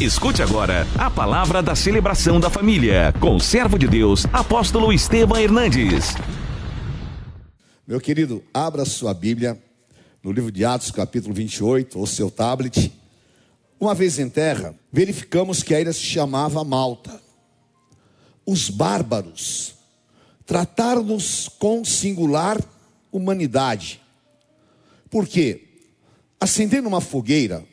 Escute 0.00 0.40
agora 0.42 0.86
a 0.96 1.10
palavra 1.10 1.60
da 1.60 1.74
celebração 1.74 2.38
da 2.38 2.48
família, 2.48 3.12
com 3.20 3.34
o 3.34 3.40
servo 3.40 3.76
de 3.76 3.88
Deus, 3.88 4.26
apóstolo 4.32 4.92
Esteban 4.92 5.40
Hernandes. 5.40 6.14
Meu 7.84 8.00
querido, 8.00 8.40
abra 8.54 8.84
sua 8.84 9.12
Bíblia 9.12 9.60
no 10.22 10.30
livro 10.30 10.52
de 10.52 10.64
Atos, 10.64 10.92
capítulo 10.92 11.34
28, 11.34 11.98
ou 11.98 12.06
seu 12.06 12.30
tablet. 12.30 12.92
Uma 13.80 13.92
vez 13.92 14.20
em 14.20 14.28
terra, 14.28 14.72
verificamos 14.92 15.64
que 15.64 15.74
a 15.74 15.80
ilha 15.80 15.92
se 15.92 16.02
chamava 16.02 16.62
Malta. 16.62 17.20
Os 18.46 18.70
bárbaros 18.70 19.74
trataram-nos 20.46 21.48
com 21.48 21.84
singular 21.84 22.56
humanidade. 23.10 24.00
Por 25.10 25.26
quê? 25.26 25.64
Acendendo 26.38 26.86
uma 26.86 27.00
fogueira, 27.00 27.66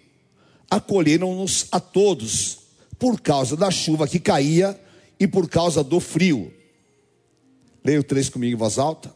acolheram-nos 0.70 1.68
a 1.72 1.80
todos, 1.80 2.60
por 2.98 3.20
causa 3.20 3.56
da 3.56 3.70
chuva 3.70 4.08
que 4.08 4.20
caía 4.20 4.80
e 5.20 5.28
por 5.28 5.50
causa 5.50 5.84
do 5.84 6.00
frio. 6.00 6.54
Leio 7.84 8.04
três 8.04 8.30
comigo 8.30 8.56
em 8.56 8.58
voz 8.58 8.80
alta. 8.80 9.14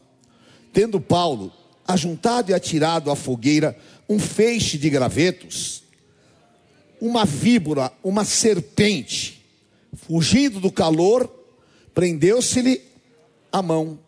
Tendo 0.72 1.00
Paulo 1.00 1.52
ajuntado 1.86 2.50
e 2.50 2.54
atirado 2.54 3.10
à 3.10 3.16
fogueira 3.16 3.76
um 4.08 4.18
feixe 4.18 4.78
de 4.78 4.88
gravetos, 4.88 5.82
uma 7.00 7.24
víbora, 7.24 7.92
uma 8.04 8.24
serpente, 8.24 9.44
fugindo 9.94 10.60
do 10.60 10.70
calor, 10.70 11.28
prendeu-se-lhe 11.94 12.82
a 13.50 13.62
mão. 13.62 13.98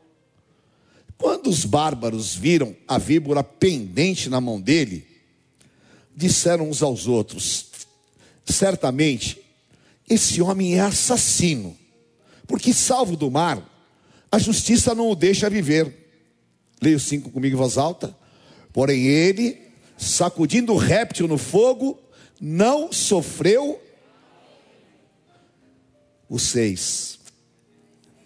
Quando 1.17 1.48
os 1.48 1.65
bárbaros 1.65 2.34
viram 2.34 2.77
a 2.87 2.98
víbora 2.98 3.43
pendente 3.43 4.29
na 4.29 4.41
mão 4.41 4.61
dele, 4.61 5.06
disseram 6.15 6.69
uns 6.69 6.83
aos 6.83 7.07
outros: 7.07 7.66
Certamente, 8.45 9.41
esse 10.09 10.43
homem 10.43 10.75
é 10.75 10.80
assassino, 10.80 11.77
porque 12.47 12.73
salvo 12.73 13.17
do 13.17 13.31
mar, 13.31 13.62
a 14.31 14.39
justiça 14.39 14.95
não 14.95 15.11
o 15.11 15.14
deixa 15.14 15.48
viver. 15.50 16.11
Leio 16.81 16.98
cinco 16.98 17.31
comigo 17.31 17.55
em 17.55 17.59
voz 17.59 17.78
alta. 17.78 18.17
Porém, 18.72 19.06
ele, 19.06 19.61
sacudindo 19.97 20.72
o 20.72 20.78
réptil 20.78 21.28
no 21.28 21.39
fogo, 21.39 21.98
não 22.41 22.91
sofreu 22.92 23.81
os 26.28 26.42
seis. 26.42 27.19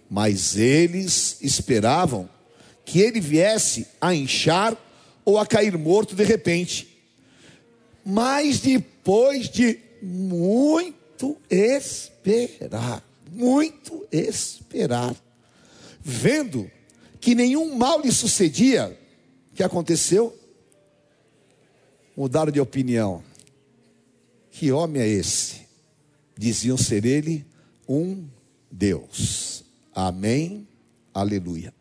Mas 0.08 0.56
eles 0.56 1.38
esperavam 1.42 2.30
que 2.84 3.00
ele 3.00 3.20
viesse 3.20 3.86
a 4.00 4.14
inchar 4.14 4.76
ou 5.24 5.38
a 5.38 5.44
cair 5.44 5.76
morto 5.76 6.14
de 6.14 6.22
repente. 6.22 6.95
Mas 8.08 8.60
depois 8.60 9.48
de 9.48 9.80
muito 10.00 11.36
esperar, 11.50 13.04
muito 13.32 14.06
esperar, 14.12 15.16
vendo 16.00 16.70
que 17.20 17.34
nenhum 17.34 17.74
mal 17.74 18.00
lhe 18.00 18.12
sucedia, 18.12 18.96
que 19.56 19.62
aconteceu? 19.64 20.38
Mudaram 22.16 22.52
de 22.52 22.60
opinião. 22.60 23.24
Que 24.52 24.70
homem 24.70 25.02
é 25.02 25.08
esse? 25.08 25.62
Diziam 26.38 26.76
ser 26.76 27.04
ele 27.04 27.44
um 27.88 28.24
Deus. 28.70 29.64
Amém. 29.92 30.68
Aleluia. 31.12 31.74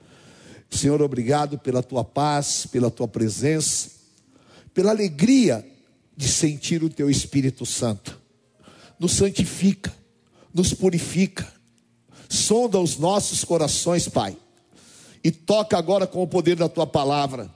Senhor, 0.72 1.02
obrigado 1.04 1.60
pela 1.60 1.84
tua 1.84 2.04
paz, 2.04 2.66
pela 2.66 2.90
tua 2.90 3.08
presença, 3.08 3.92
pela 4.74 4.90
alegria 4.90 5.64
de 6.16 6.28
sentir 6.28 6.84
o 6.84 6.90
teu 6.90 7.10
Espírito 7.10 7.66
Santo. 7.66 8.20
Nos 9.00 9.14
santifica, 9.14 9.94
nos 10.54 10.74
purifica, 10.74 11.46
sonda 12.30 12.80
os 12.80 12.98
nossos 12.98 13.44
corações, 13.44 14.08
Pai, 14.08 14.38
e 15.24 15.32
toca 15.32 15.78
agora 15.78 16.08
com 16.08 16.22
o 16.22 16.28
poder 16.28 16.56
da 16.56 16.70
tua 16.70 16.88
palavra. 16.88 17.50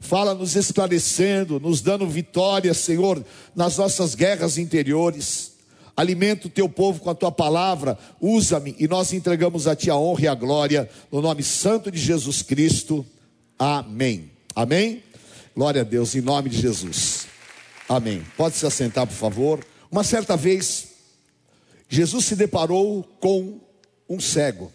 Fala 0.00 0.34
nos 0.34 0.56
esclarecendo, 0.56 1.60
nos 1.60 1.80
dando 1.80 2.06
vitória, 2.08 2.74
Senhor, 2.74 3.24
nas 3.54 3.78
nossas 3.78 4.14
guerras 4.14 4.58
interiores. 4.58 5.52
Alimenta 5.96 6.48
o 6.48 6.50
teu 6.50 6.68
povo 6.68 7.00
com 7.00 7.10
a 7.10 7.14
tua 7.14 7.30
palavra, 7.30 7.98
usa-me 8.20 8.74
e 8.78 8.88
nós 8.88 9.12
entregamos 9.12 9.66
a 9.66 9.76
ti 9.76 9.90
a 9.90 9.96
honra 9.96 10.24
e 10.24 10.28
a 10.28 10.34
glória, 10.34 10.90
no 11.10 11.20
nome 11.22 11.42
santo 11.42 11.90
de 11.90 11.98
Jesus 11.98 12.42
Cristo. 12.42 13.06
Amém. 13.58 14.30
Amém? 14.56 15.02
Glória 15.54 15.82
a 15.82 15.84
Deus, 15.84 16.14
em 16.16 16.20
nome 16.20 16.48
de 16.48 16.60
Jesus. 16.60 17.21
Amém. 17.94 18.24
Pode 18.38 18.56
se 18.56 18.64
assentar, 18.64 19.06
por 19.06 19.12
favor. 19.12 19.66
Uma 19.90 20.02
certa 20.02 20.34
vez, 20.34 20.88
Jesus 21.90 22.24
se 22.24 22.34
deparou 22.34 23.04
com 23.20 23.60
um 24.08 24.18
cego, 24.18 24.72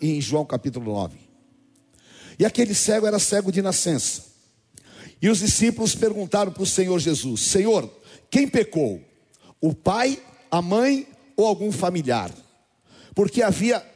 em 0.00 0.20
João 0.20 0.44
capítulo 0.44 0.92
9. 0.92 1.16
E 2.36 2.44
aquele 2.44 2.74
cego 2.74 3.06
era 3.06 3.20
cego 3.20 3.52
de 3.52 3.62
nascença. 3.62 4.24
E 5.22 5.28
os 5.28 5.38
discípulos 5.38 5.94
perguntaram 5.94 6.50
para 6.50 6.64
o 6.64 6.66
Senhor 6.66 6.98
Jesus: 6.98 7.42
Senhor, 7.42 7.88
quem 8.28 8.48
pecou? 8.48 9.00
O 9.60 9.72
pai, 9.72 10.20
a 10.50 10.60
mãe 10.60 11.06
ou 11.36 11.46
algum 11.46 11.70
familiar? 11.70 12.32
Porque 13.14 13.40
havia 13.40 13.86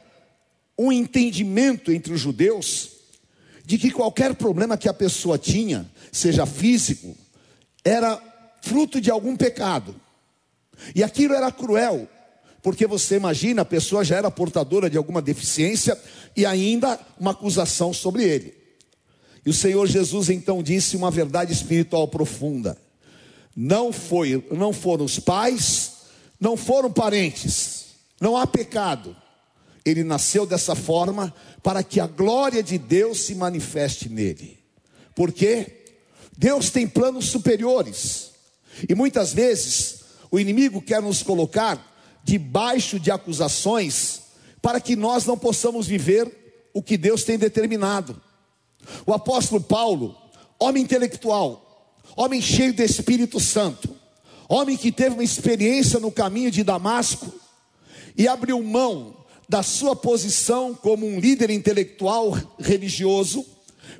um 0.77 0.89
entendimento 0.89 1.91
entre 1.91 2.13
os 2.13 2.21
judeus 2.21 2.91
de 3.65 3.77
que 3.77 3.91
qualquer 3.91 4.33
problema 4.35 4.77
que 4.77 4.87
a 4.87 4.93
pessoa 4.93 5.37
tinha, 5.37 5.85
seja 6.13 6.45
físico, 6.45 7.13
era 7.83 8.32
fruto 8.63 9.01
de 9.01 9.11
algum 9.11 9.35
pecado. 9.35 9.93
E 10.95 11.03
aquilo 11.03 11.33
era 11.33 11.51
cruel, 11.51 12.07
porque 12.61 12.87
você 12.87 13.17
imagina, 13.17 13.63
a 13.63 13.65
pessoa 13.65 14.05
já 14.05 14.15
era 14.15 14.31
portadora 14.31 14.89
de 14.89 14.97
alguma 14.97 15.21
deficiência 15.21 15.99
e 16.35 16.45
ainda 16.45 16.97
uma 17.19 17.31
acusação 17.31 17.93
sobre 17.93 18.23
ele. 18.23 18.55
E 19.45 19.49
o 19.49 19.53
Senhor 19.53 19.85
Jesus 19.85 20.29
então 20.29 20.63
disse 20.63 20.95
uma 20.95 21.11
verdade 21.11 21.51
espiritual 21.51 22.07
profunda. 22.07 22.77
Não 23.53 23.91
foi, 23.91 24.41
não 24.49 24.71
foram 24.71 25.03
os 25.03 25.19
pais, 25.19 25.91
não 26.39 26.55
foram 26.55 26.89
parentes. 26.89 27.87
Não 28.21 28.37
há 28.37 28.47
pecado. 28.47 29.13
Ele 29.83 30.05
nasceu 30.05 30.45
dessa 30.45 30.73
forma 30.73 31.35
para 31.61 31.83
que 31.83 31.99
a 31.99 32.07
glória 32.07 32.63
de 32.63 32.77
Deus 32.77 33.19
se 33.19 33.35
manifeste 33.35 34.07
nele. 34.07 34.57
Porque 35.13 35.83
Deus 36.37 36.69
tem 36.69 36.87
planos 36.87 37.25
superiores. 37.25 38.32
E 38.87 38.95
muitas 38.95 39.33
vezes 39.33 40.03
o 40.31 40.39
inimigo 40.39 40.81
quer 40.81 41.01
nos 41.01 41.21
colocar 41.21 41.93
debaixo 42.23 42.99
de 42.99 43.11
acusações 43.11 44.21
para 44.61 44.79
que 44.79 44.95
nós 44.95 45.25
não 45.25 45.37
possamos 45.37 45.85
viver 45.85 46.69
o 46.73 46.81
que 46.81 46.97
Deus 46.97 47.23
tem 47.23 47.37
determinado. 47.37 48.19
O 49.05 49.13
apóstolo 49.13 49.61
Paulo, 49.61 50.15
homem 50.59 50.83
intelectual, 50.83 51.93
homem 52.15 52.41
cheio 52.41 52.73
do 52.73 52.81
Espírito 52.81 53.39
Santo, 53.39 53.95
homem 54.49 54.77
que 54.77 54.91
teve 54.91 55.15
uma 55.15 55.23
experiência 55.23 55.99
no 55.99 56.11
caminho 56.11 56.49
de 56.49 56.63
Damasco 56.63 57.31
e 58.17 58.27
abriu 58.27 58.61
mão 58.63 59.15
da 59.47 59.61
sua 59.61 59.95
posição 59.95 60.73
como 60.73 61.05
um 61.05 61.19
líder 61.19 61.49
intelectual 61.49 62.35
religioso 62.59 63.45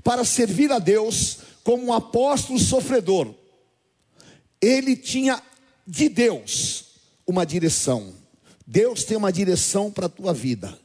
para 0.03 0.23
servir 0.23 0.71
a 0.71 0.79
Deus 0.79 1.37
como 1.63 1.85
um 1.85 1.93
apóstolo 1.93 2.57
sofredor 2.57 3.33
ele 4.63 4.95
tinha 4.95 5.41
de 5.85 6.07
Deus 6.07 6.85
uma 7.27 7.45
direção. 7.45 8.13
Deus 8.65 9.03
tem 9.03 9.17
uma 9.17 9.31
direção 9.31 9.91
para 9.91 10.05
a 10.05 10.09
tua 10.09 10.33
vida. 10.33 10.79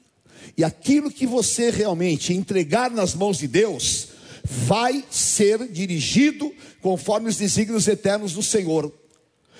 E 0.56 0.65
aquilo 0.65 1.11
que 1.11 1.27
você 1.27 1.71
realmente 1.71 2.34
entregar 2.34 2.91
nas 2.91 3.15
mãos 3.15 3.39
de 3.39 3.47
Deus, 3.47 4.09
vai 4.43 5.05
ser 5.11 5.69
dirigido 5.69 6.53
conforme 6.81 7.28
os 7.28 7.37
desígnios 7.37 7.87
eternos 7.87 8.33
do 8.33 8.43
Senhor. 8.43 8.93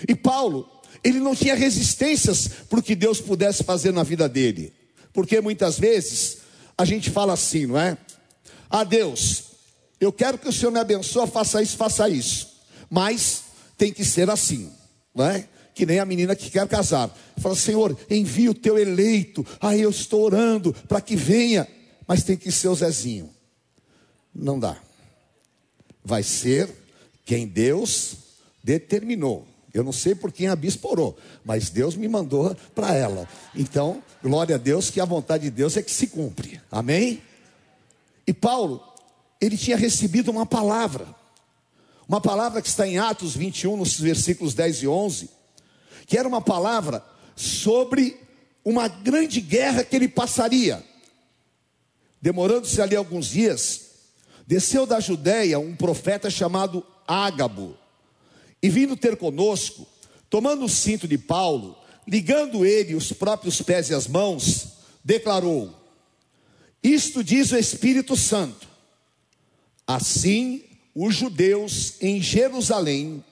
E 0.09 0.15
Paulo, 0.15 0.69
ele 1.05 1.21
não 1.21 1.37
tinha 1.37 1.55
resistências 1.55 2.49
para 2.69 2.81
o 2.81 2.83
que 2.83 2.97
Deus 2.97 3.21
pudesse 3.21 3.63
fazer 3.63 3.93
na 3.93 4.03
vida 4.03 4.29
dele. 4.29 4.73
Porque 5.13 5.41
muitas 5.41 5.79
vezes 5.79 6.39
a 6.77 6.85
gente 6.85 7.11
fala 7.11 7.35
assim, 7.35 7.67
não 7.67 7.79
é? 7.79 7.97
Ah, 8.69 8.83
Deus, 8.83 9.45
eu 10.01 10.13
quero 10.13 10.39
que 10.39 10.49
o 10.49 10.53
Senhor 10.53 10.73
me 10.73 10.81
abençoe, 10.81 11.29
faça 11.29 11.63
isso, 11.63 11.77
faça 11.77 12.09
isso. 12.09 12.49
Mas 12.91 13.43
tem 13.79 13.93
que 13.93 14.05
ser 14.05 14.29
assim, 14.29 14.71
não 15.15 15.25
é? 15.25 15.49
Que 15.73 15.87
nem 15.87 16.01
a 16.01 16.05
menina 16.05 16.35
que 16.35 16.51
quer 16.51 16.67
casar. 16.67 17.17
Fala, 17.39 17.55
Senhor, 17.55 17.97
envia 18.11 18.51
o 18.51 18.55
teu 18.55 18.77
eleito. 18.77 19.47
Aí 19.61 19.81
eu 19.81 19.91
estou 19.91 20.23
orando 20.23 20.75
para 20.89 21.01
que 21.01 21.15
venha. 21.15 21.67
Mas 22.07 22.25
tem 22.25 22.37
que 22.37 22.51
ser 22.51 22.67
o 22.69 22.75
Zezinho. 22.75 23.31
Não 24.35 24.59
dá. 24.59 24.77
Vai 26.05 26.25
ser 26.25 26.69
quem 27.25 27.47
Deus 27.47 28.17
determinou. 28.65 29.47
Eu 29.73 29.85
não 29.85 29.93
sei 29.93 30.15
por 30.15 30.33
quem 30.33 30.49
a 30.49 30.57
bispo 30.57 30.89
orou, 30.89 31.17
mas 31.45 31.71
Deus 31.71 31.95
me 31.95 32.09
mandou 32.09 32.57
para 32.75 32.95
ela. 32.95 33.29
Então, 33.55 34.03
glória 34.23 34.57
a 34.57 34.59
Deus 34.59 34.91
que 34.91 35.01
a 35.01 35.05
vontade 35.05 35.45
de 35.45 35.51
Deus 35.51 35.77
é 35.77 35.83
que 35.83 35.91
se 35.91 36.09
cumpre. 36.09 36.61
Amém? 36.71 37.23
E 38.27 38.33
Paulo, 38.33 38.83
ele 39.41 39.57
tinha 39.57 39.77
recebido 39.77 40.31
uma 40.31 40.47
palavra. 40.47 41.07
Uma 42.09 42.23
palavra 42.23 42.63
que 42.63 42.69
está 42.69 42.89
em 42.89 42.97
Atos 42.97 43.37
21, 43.37 43.77
nos 43.77 44.01
versículos 44.01 44.55
10 44.55 44.83
e 44.83 44.89
11, 44.89 45.29
que 46.07 46.17
era 46.17 46.27
uma 46.27 46.41
palavra 46.41 47.05
sobre 47.37 48.19
uma 48.65 48.89
grande 48.89 49.43
guerra 49.43 49.85
que 49.85 49.95
ele 49.95 50.09
passaria. 50.09 50.83
Demorando-se 52.21 52.81
ali 52.81 52.97
alguns 52.97 53.29
dias, 53.29 53.91
desceu 54.47 54.87
da 54.87 55.01
Judéia 55.01 55.59
um 55.59 55.77
profeta 55.77 56.31
chamado 56.31 56.85
Ágabo, 57.07 57.77
e 58.63 58.71
vindo 58.71 58.97
ter 58.97 59.19
conosco, 59.19 59.87
tomando 60.31 60.65
o 60.65 60.69
cinto 60.69 61.07
de 61.07 61.19
Paulo, 61.19 61.77
ligando 62.07 62.65
ele 62.65 62.95
os 62.95 63.13
próprios 63.13 63.61
pés 63.61 63.91
e 63.91 63.95
as 63.95 64.07
mãos, 64.07 64.79
declarou: 65.05 65.75
Isto 66.83 67.23
diz 67.23 67.53
o 67.53 67.57
Espírito 67.59 68.17
Santo. 68.17 68.67
Assim, 69.87 70.68
os 71.01 71.15
judeus 71.15 71.95
em 72.01 72.21
Jerusalém 72.21 73.25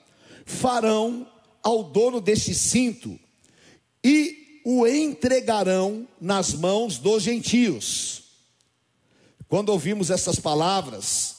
farão 0.45 1.29
ao 1.61 1.83
dono 1.83 2.21
deste 2.21 2.55
cinto 2.55 3.19
e 4.01 4.61
o 4.63 4.87
entregarão 4.87 6.07
nas 6.19 6.53
mãos 6.53 6.97
dos 6.97 7.23
gentios. 7.23 8.23
Quando 9.49 9.67
ouvimos 9.67 10.09
essas 10.09 10.39
palavras, 10.39 11.35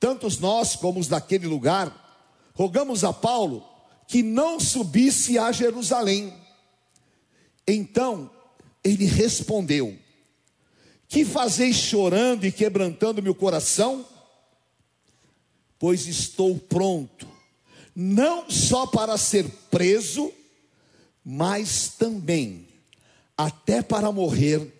tantos 0.00 0.40
nós 0.40 0.74
como 0.74 0.98
os 0.98 1.06
daquele 1.06 1.46
lugar, 1.46 2.26
rogamos 2.54 3.04
a 3.04 3.12
Paulo 3.12 3.64
que 4.08 4.20
não 4.20 4.58
subisse 4.58 5.38
a 5.38 5.52
Jerusalém. 5.52 6.34
Então 7.68 8.28
ele 8.82 9.04
respondeu: 9.04 9.96
Que 11.06 11.24
fazeis 11.24 11.76
chorando 11.76 12.44
e 12.44 12.50
quebrantando 12.50 13.22
meu 13.22 13.34
coração? 13.34 14.10
Pois 15.82 16.06
estou 16.06 16.56
pronto, 16.60 17.26
não 17.92 18.48
só 18.48 18.86
para 18.86 19.18
ser 19.18 19.44
preso, 19.68 20.30
mas 21.24 21.88
também 21.98 22.68
até 23.36 23.82
para 23.82 24.12
morrer 24.12 24.72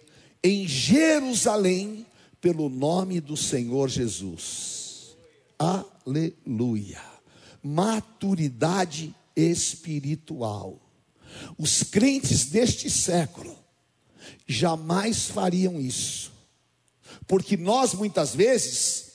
em 0.44 0.64
Jerusalém 0.68 2.06
pelo 2.40 2.68
nome 2.68 3.20
do 3.20 3.36
Senhor 3.36 3.88
Jesus. 3.88 5.16
Aleluia. 5.58 7.02
Maturidade 7.60 9.12
espiritual. 9.34 10.80
Os 11.58 11.82
crentes 11.82 12.44
deste 12.44 12.88
século 12.88 13.58
jamais 14.46 15.26
fariam 15.26 15.80
isso, 15.80 16.30
porque 17.26 17.56
nós 17.56 17.92
muitas 17.92 18.36
vezes 18.36 19.10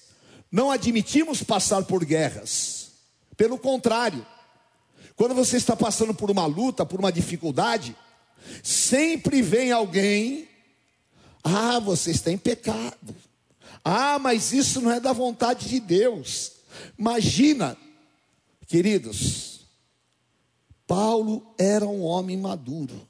não 0.52 0.72
admitimos 0.72 1.44
passar 1.44 1.84
por 1.84 2.04
guerras, 2.06 2.92
pelo 3.36 3.58
contrário, 3.58 4.26
quando 5.16 5.34
você 5.34 5.58
está 5.58 5.76
passando 5.76 6.14
por 6.14 6.30
uma 6.30 6.46
luta, 6.46 6.86
por 6.86 7.00
uma 7.00 7.12
dificuldade, 7.12 7.96
sempre 8.64 9.42
vem 9.42 9.72
alguém, 9.72 10.48
ah, 11.44 11.80
você 11.80 12.12
está 12.12 12.32
em 12.32 12.38
pecado, 12.38 13.16
ah, 13.84 14.20
mas 14.20 14.54
isso 14.54 14.82
não 14.82 14.92
é 14.92 15.00
da 15.00 15.14
vontade 15.14 15.68
de 15.70 15.80
Deus. 15.80 16.54
Imagina, 16.98 17.78
queridos, 18.68 19.62
Paulo 20.86 21.54
era 21.58 21.86
um 21.86 22.04
homem 22.04 22.38
maduro. 22.38 23.08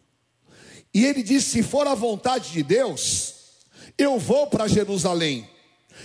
E 0.93 1.05
ele 1.05 1.21
disse: 1.21 1.49
se 1.49 1.63
for 1.63 1.87
a 1.87 1.95
vontade 1.95 2.51
de 2.51 2.63
Deus, 2.63 3.35
eu 3.97 4.17
vou 4.19 4.47
para 4.47 4.67
Jerusalém, 4.67 5.49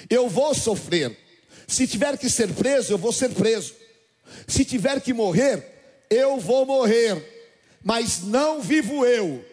eu 0.09 0.29
vou 0.29 0.55
sofrer. 0.55 1.17
Se 1.67 1.87
tiver 1.87 2.19
que 2.19 2.29
ser 2.29 2.53
preso, 2.53 2.93
eu 2.93 2.99
vou 2.99 3.13
ser 3.13 3.31
preso. 3.31 3.75
Se 4.47 4.65
tiver 4.65 5.01
que 5.01 5.13
morrer, 5.13 5.65
eu 6.11 6.39
vou 6.39 6.67
morrer. 6.67 7.23
Mas 7.83 8.23
não 8.23 8.61
vivo 8.61 9.05
eu, 9.05 9.45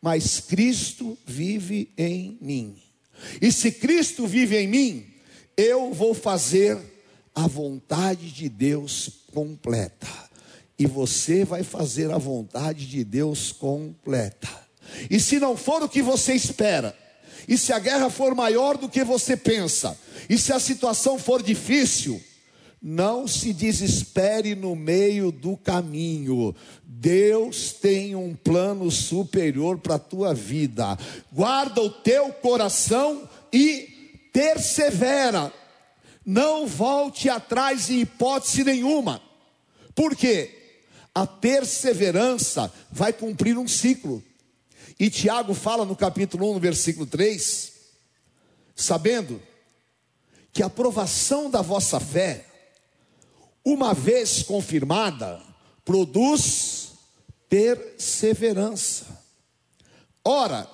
mas 0.00 0.40
Cristo 0.40 1.18
vive 1.26 1.90
em 1.96 2.38
mim. 2.40 2.80
E 3.40 3.50
se 3.50 3.72
Cristo 3.72 4.26
vive 4.26 4.56
em 4.56 4.68
mim, 4.68 5.06
eu 5.56 5.92
vou 5.92 6.14
fazer 6.14 6.78
a 7.34 7.46
vontade 7.46 8.30
de 8.30 8.48
Deus 8.48 9.10
completa 9.32 10.24
e 10.78 10.86
você 10.86 11.44
vai 11.44 11.62
fazer 11.62 12.10
a 12.10 12.18
vontade 12.18 12.86
de 12.86 13.04
Deus 13.04 13.52
completa. 13.52 14.48
E 15.08 15.18
se 15.18 15.38
não 15.38 15.56
for 15.56 15.82
o 15.82 15.88
que 15.88 16.02
você 16.02 16.34
espera, 16.34 16.96
e 17.48 17.58
se 17.58 17.72
a 17.72 17.78
guerra 17.78 18.10
for 18.10 18.34
maior 18.34 18.76
do 18.76 18.88
que 18.88 19.04
você 19.04 19.36
pensa, 19.36 19.98
e 20.28 20.38
se 20.38 20.52
a 20.52 20.60
situação 20.60 21.18
for 21.18 21.42
difícil, 21.42 22.20
não 22.82 23.26
se 23.26 23.52
desespere 23.52 24.54
no 24.54 24.76
meio 24.76 25.32
do 25.32 25.56
caminho. 25.56 26.54
Deus 26.84 27.72
tem 27.72 28.14
um 28.14 28.34
plano 28.34 28.90
superior 28.90 29.78
para 29.78 29.94
a 29.94 29.98
tua 29.98 30.34
vida. 30.34 30.98
Guarda 31.32 31.80
o 31.80 31.90
teu 31.90 32.30
coração 32.32 33.28
e 33.52 34.28
persevera. 34.32 35.52
Não 36.26 36.66
volte 36.66 37.28
atrás 37.28 37.88
em 37.88 38.00
hipótese 38.00 38.64
nenhuma. 38.64 39.20
Por 39.94 40.14
quê? 40.14 40.64
a 41.14 41.26
perseverança 41.26 42.72
vai 42.90 43.12
cumprir 43.12 43.56
um 43.56 43.68
ciclo. 43.68 44.22
E 44.98 45.10
Tiago 45.10 45.54
fala 45.54 45.84
no 45.84 45.96
capítulo 45.96 46.50
1, 46.50 46.54
no 46.54 46.60
versículo 46.60 47.06
3, 47.06 47.72
sabendo 48.74 49.40
que 50.52 50.62
a 50.62 50.66
aprovação 50.66 51.50
da 51.50 51.62
vossa 51.62 51.98
fé, 51.98 52.46
uma 53.64 53.92
vez 53.92 54.42
confirmada, 54.42 55.42
produz 55.84 56.92
perseverança. 57.48 59.06
Ora, 60.24 60.68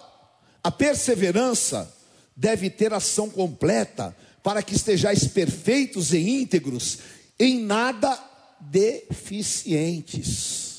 a 0.63 0.71
perseverança 0.71 1.91
deve 2.37 2.69
ter 2.71 2.93
ação 2.93 3.31
completa, 3.31 4.15
para 4.43 4.63
que 4.63 4.75
estejais 4.75 5.27
perfeitos 5.29 6.13
e 6.13 6.19
íntegros, 6.19 6.99
em 7.39 7.59
nada 7.61 8.19
deficientes. 8.61 10.70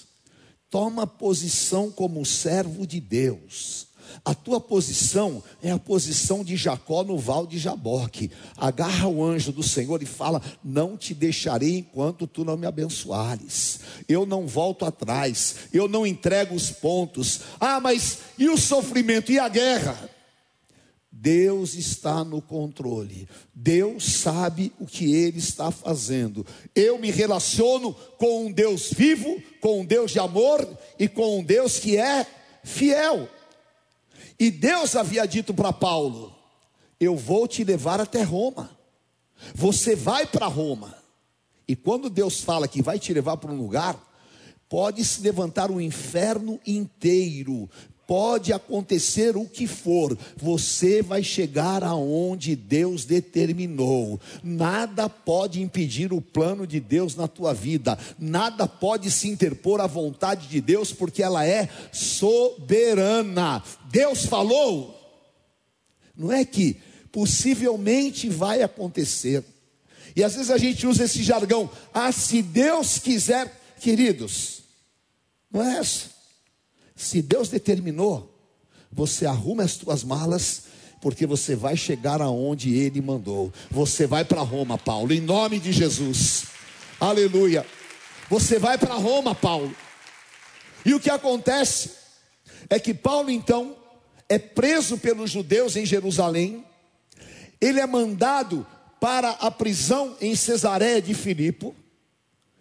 Toma 0.72 1.06
posição 1.06 1.92
como 1.92 2.26
servo 2.26 2.88
de 2.88 3.02
Deus. 3.02 3.92
A 4.24 4.34
tua 4.34 4.60
posição 4.60 5.44
é 5.62 5.70
a 5.70 5.78
posição 5.78 6.44
de 6.46 6.56
Jacó 6.56 7.04
no 7.04 7.18
val 7.18 7.46
de 7.46 7.58
Jaboque. 7.58 8.32
Agarra 8.56 9.08
o 9.08 9.24
anjo 9.24 9.52
do 9.52 9.64
Senhor 9.64 10.02
e 10.02 10.06
fala: 10.06 10.42
Não 10.64 10.96
te 10.96 11.14
deixarei 11.14 11.80
enquanto 11.80 12.26
tu 12.26 12.46
não 12.46 12.56
me 12.56 12.66
abençoares. 12.66 13.82
Eu 14.08 14.26
não 14.26 14.48
volto 14.48 14.86
atrás, 14.86 15.56
eu 15.74 15.90
não 15.90 16.08
entrego 16.08 16.56
os 16.56 16.72
pontos. 16.72 17.42
Ah, 17.60 17.82
mas 17.82 18.20
e 18.38 18.48
o 18.48 18.58
sofrimento 18.58 19.30
e 19.30 19.40
a 19.40 19.50
guerra? 19.50 20.10
Deus 21.22 21.76
está 21.76 22.24
no 22.24 22.42
controle. 22.42 23.30
Deus 23.54 24.04
sabe 24.06 24.74
o 24.80 24.88
que 24.88 25.14
Ele 25.14 25.38
está 25.38 25.70
fazendo. 25.70 26.44
Eu 26.74 26.98
me 26.98 27.12
relaciono 27.12 27.94
com 28.18 28.48
um 28.48 28.52
Deus 28.52 28.92
vivo, 28.92 29.40
com 29.62 29.82
um 29.82 29.86
Deus 29.86 30.10
de 30.10 30.20
amor 30.20 30.68
e 30.98 31.08
com 31.08 31.38
um 31.38 31.44
Deus 31.44 31.78
que 31.78 31.96
é 31.96 32.26
fiel. 32.64 33.30
E 34.40 34.50
Deus 34.50 34.96
havia 34.96 35.28
dito 35.28 35.54
para 35.54 35.72
Paulo: 35.72 36.36
Eu 37.00 37.16
vou 37.16 37.48
te 37.48 37.64
levar 37.64 38.02
até 38.02 38.24
Roma. 38.24 38.76
Você 39.54 39.96
vai 39.96 40.26
para 40.26 40.48
Roma. 40.48 40.98
E 41.68 41.76
quando 41.76 42.10
Deus 42.10 42.42
fala 42.42 42.68
que 42.68 42.82
vai 42.82 42.98
te 42.98 43.14
levar 43.14 43.38
para 43.38 43.52
um 43.52 43.58
lugar, 43.58 43.96
pode 44.68 45.06
se 45.06 45.22
levantar 45.22 45.70
um 45.70 45.80
inferno 45.80 46.60
inteiro, 46.66 47.70
pode 48.12 48.52
acontecer 48.52 49.38
o 49.38 49.46
que 49.46 49.66
for, 49.66 50.18
você 50.36 51.02
vai 51.02 51.24
chegar 51.24 51.82
aonde 51.82 52.58
Deus 52.58 53.06
determinou. 53.06 54.20
Nada 54.44 55.08
pode 55.08 55.62
impedir 55.62 56.12
o 56.12 56.20
plano 56.20 56.68
de 56.68 56.78
Deus 56.82 57.16
na 57.16 57.26
tua 57.26 57.54
vida, 57.54 57.98
nada 58.20 58.68
pode 58.68 59.10
se 59.10 59.30
interpor 59.30 59.80
à 59.80 59.88
vontade 59.88 60.50
de 60.50 60.60
Deus, 60.60 60.92
porque 60.92 61.24
ela 61.24 61.46
é 61.46 61.70
soberana. 61.94 63.64
Deus 63.90 64.26
falou, 64.26 64.94
não 66.14 66.34
é 66.34 66.44
que 66.44 66.76
possivelmente 67.14 68.28
vai 68.28 68.62
acontecer. 68.62 69.42
E 70.18 70.22
às 70.22 70.36
vezes 70.36 70.52
a 70.52 70.58
gente 70.58 70.86
usa 70.86 71.06
esse 71.06 71.24
jargão, 71.24 71.70
ah, 71.94 72.12
se 72.12 72.42
Deus 72.42 73.00
quiser, 73.00 73.58
queridos, 73.80 74.64
não 75.50 75.64
é 75.64 75.78
essa. 75.78 76.21
Se 77.02 77.20
Deus 77.20 77.50
determinou, 77.50 78.32
você 78.92 79.26
arruma 79.26 79.64
as 79.64 79.76
tuas 79.76 80.04
malas, 80.04 80.66
porque 81.02 81.26
você 81.26 81.56
vai 81.56 81.76
chegar 81.76 82.22
aonde 82.22 82.76
Ele 82.76 83.02
mandou. 83.02 83.52
Você 83.72 84.06
vai 84.06 84.24
para 84.24 84.42
Roma, 84.42 84.78
Paulo, 84.78 85.12
em 85.12 85.20
nome 85.20 85.60
de 85.60 85.72
Jesus. 85.72 86.44
Aleluia. 87.00 87.66
Você 88.30 88.60
vai 88.60 88.78
para 88.78 88.94
Roma, 88.94 89.34
Paulo. 89.34 89.76
E 90.86 90.94
o 90.94 91.00
que 91.00 91.10
acontece 91.10 91.90
é 92.70 92.80
que 92.80 92.94
Paulo 92.94 93.32
então 93.32 93.76
é 94.30 94.38
preso 94.38 94.96
pelos 94.96 95.32
judeus 95.32 95.76
em 95.76 95.88
Jerusalém. 95.88 96.64
Ele 97.60 97.80
é 97.80 97.88
mandado 97.88 98.66
para 99.00 99.32
a 99.32 99.50
prisão 99.50 100.16
em 100.22 100.36
Cesareia 100.36 101.02
de 101.02 101.16
Filipe. 101.16 101.74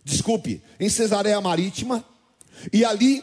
Desculpe, 0.03 0.63
em 0.81 0.89
Cesareia 0.89 1.43
Marítima. 1.43 2.03
E 2.73 2.87
ali 2.87 3.23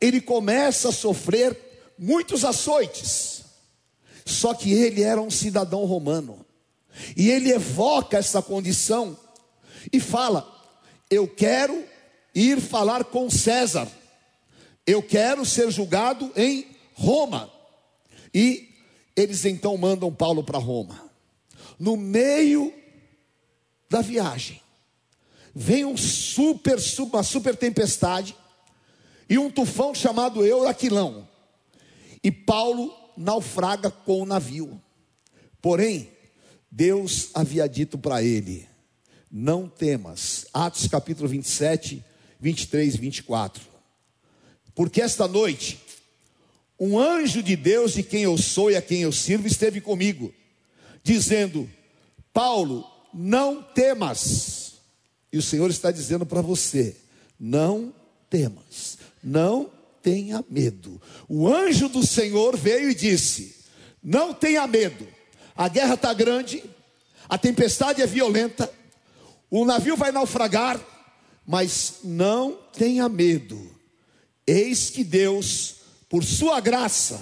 ele 0.00 0.20
começa 0.20 0.88
a 0.88 0.92
sofrer 0.92 1.56
muitos 1.98 2.44
açoites. 2.44 3.44
Só 4.24 4.54
que 4.54 4.72
ele 4.72 5.02
era 5.02 5.20
um 5.20 5.30
cidadão 5.30 5.84
romano. 5.84 6.44
E 7.16 7.30
ele 7.30 7.52
evoca 7.52 8.16
essa 8.16 8.40
condição 8.40 9.16
e 9.92 10.00
fala: 10.00 10.46
Eu 11.10 11.28
quero 11.28 11.84
ir 12.34 12.60
falar 12.60 13.04
com 13.04 13.28
César. 13.30 13.88
Eu 14.86 15.02
quero 15.02 15.44
ser 15.44 15.70
julgado 15.70 16.32
em 16.36 16.66
Roma. 16.94 17.50
E 18.32 18.68
eles 19.16 19.44
então 19.44 19.76
mandam 19.76 20.12
Paulo 20.12 20.42
para 20.42 20.58
Roma. 20.58 21.10
No 21.78 21.96
meio 21.96 22.72
da 23.88 24.00
viagem, 24.00 24.60
vem 25.54 25.84
um 25.84 25.96
super, 25.96 26.78
uma 27.00 27.22
super 27.22 27.56
tempestade 27.56 28.36
e 29.30 29.38
um 29.38 29.48
tufão 29.48 29.94
chamado 29.94 30.44
Euraquilão. 30.44 31.28
E 32.22 32.32
Paulo 32.32 32.92
naufraga 33.16 33.88
com 33.88 34.20
o 34.20 34.26
navio. 34.26 34.82
Porém, 35.62 36.10
Deus 36.68 37.30
havia 37.32 37.68
dito 37.68 37.96
para 37.96 38.24
ele: 38.24 38.68
Não 39.30 39.68
temas. 39.68 40.46
Atos 40.52 40.88
capítulo 40.88 41.28
27, 41.28 42.04
23 42.40 42.94
e 42.96 42.98
24. 42.98 43.62
Porque 44.74 45.00
esta 45.00 45.28
noite, 45.28 45.80
um 46.78 46.98
anjo 46.98 47.42
de 47.42 47.54
Deus, 47.54 47.92
de 47.92 48.02
quem 48.02 48.22
eu 48.22 48.36
sou 48.36 48.70
e 48.70 48.76
a 48.76 48.82
quem 48.82 49.02
eu 49.02 49.12
sirvo, 49.12 49.46
esteve 49.46 49.80
comigo, 49.80 50.34
dizendo: 51.04 51.70
Paulo, 52.32 52.84
não 53.14 53.62
temas. 53.62 54.74
E 55.32 55.38
o 55.38 55.42
Senhor 55.42 55.70
está 55.70 55.92
dizendo 55.92 56.26
para 56.26 56.42
você: 56.42 56.96
não 57.38 57.94
temas, 58.28 58.98
não 59.22 59.70
tenha 60.02 60.44
medo. 60.48 61.00
O 61.28 61.48
anjo 61.48 61.88
do 61.88 62.06
Senhor 62.06 62.56
veio 62.56 62.90
e 62.90 62.94
disse: 62.94 63.56
não 64.02 64.32
tenha 64.32 64.66
medo, 64.66 65.06
a 65.54 65.68
guerra 65.68 65.94
está 65.94 66.12
grande, 66.14 66.62
a 67.28 67.36
tempestade 67.36 68.00
é 68.00 68.06
violenta, 68.06 68.70
o 69.50 69.64
navio 69.64 69.96
vai 69.96 70.10
naufragar, 70.10 70.80
mas 71.46 71.98
não 72.04 72.58
tenha 72.72 73.08
medo, 73.08 73.58
eis 74.46 74.90
que 74.90 75.04
Deus, 75.04 75.76
por 76.08 76.24
sua 76.24 76.60
graça, 76.60 77.20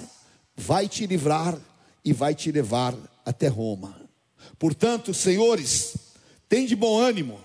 vai 0.55 0.87
te 0.87 1.05
livrar 1.05 1.57
e 2.03 2.13
vai 2.13 2.33
te 2.33 2.51
levar 2.51 2.95
até 3.25 3.47
Roma. 3.47 3.99
Portanto, 4.57 5.13
senhores, 5.13 5.95
tem 6.47 6.65
de 6.65 6.75
bom 6.75 6.97
ânimo, 6.97 7.39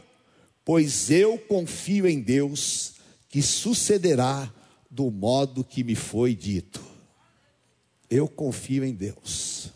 pois 0.65 1.11
eu 1.11 1.39
confio 1.39 2.07
em 2.07 2.21
Deus 2.21 2.94
que 3.35 3.43
sucederá 3.43 4.49
do 4.89 5.11
modo 5.11 5.65
que 5.65 5.83
me 5.83 5.97
foi 5.97 6.37
dito. 6.37 6.81
Eu 8.09 8.29
confio 8.29 8.85
em 8.85 8.95
Deus. 8.95 9.73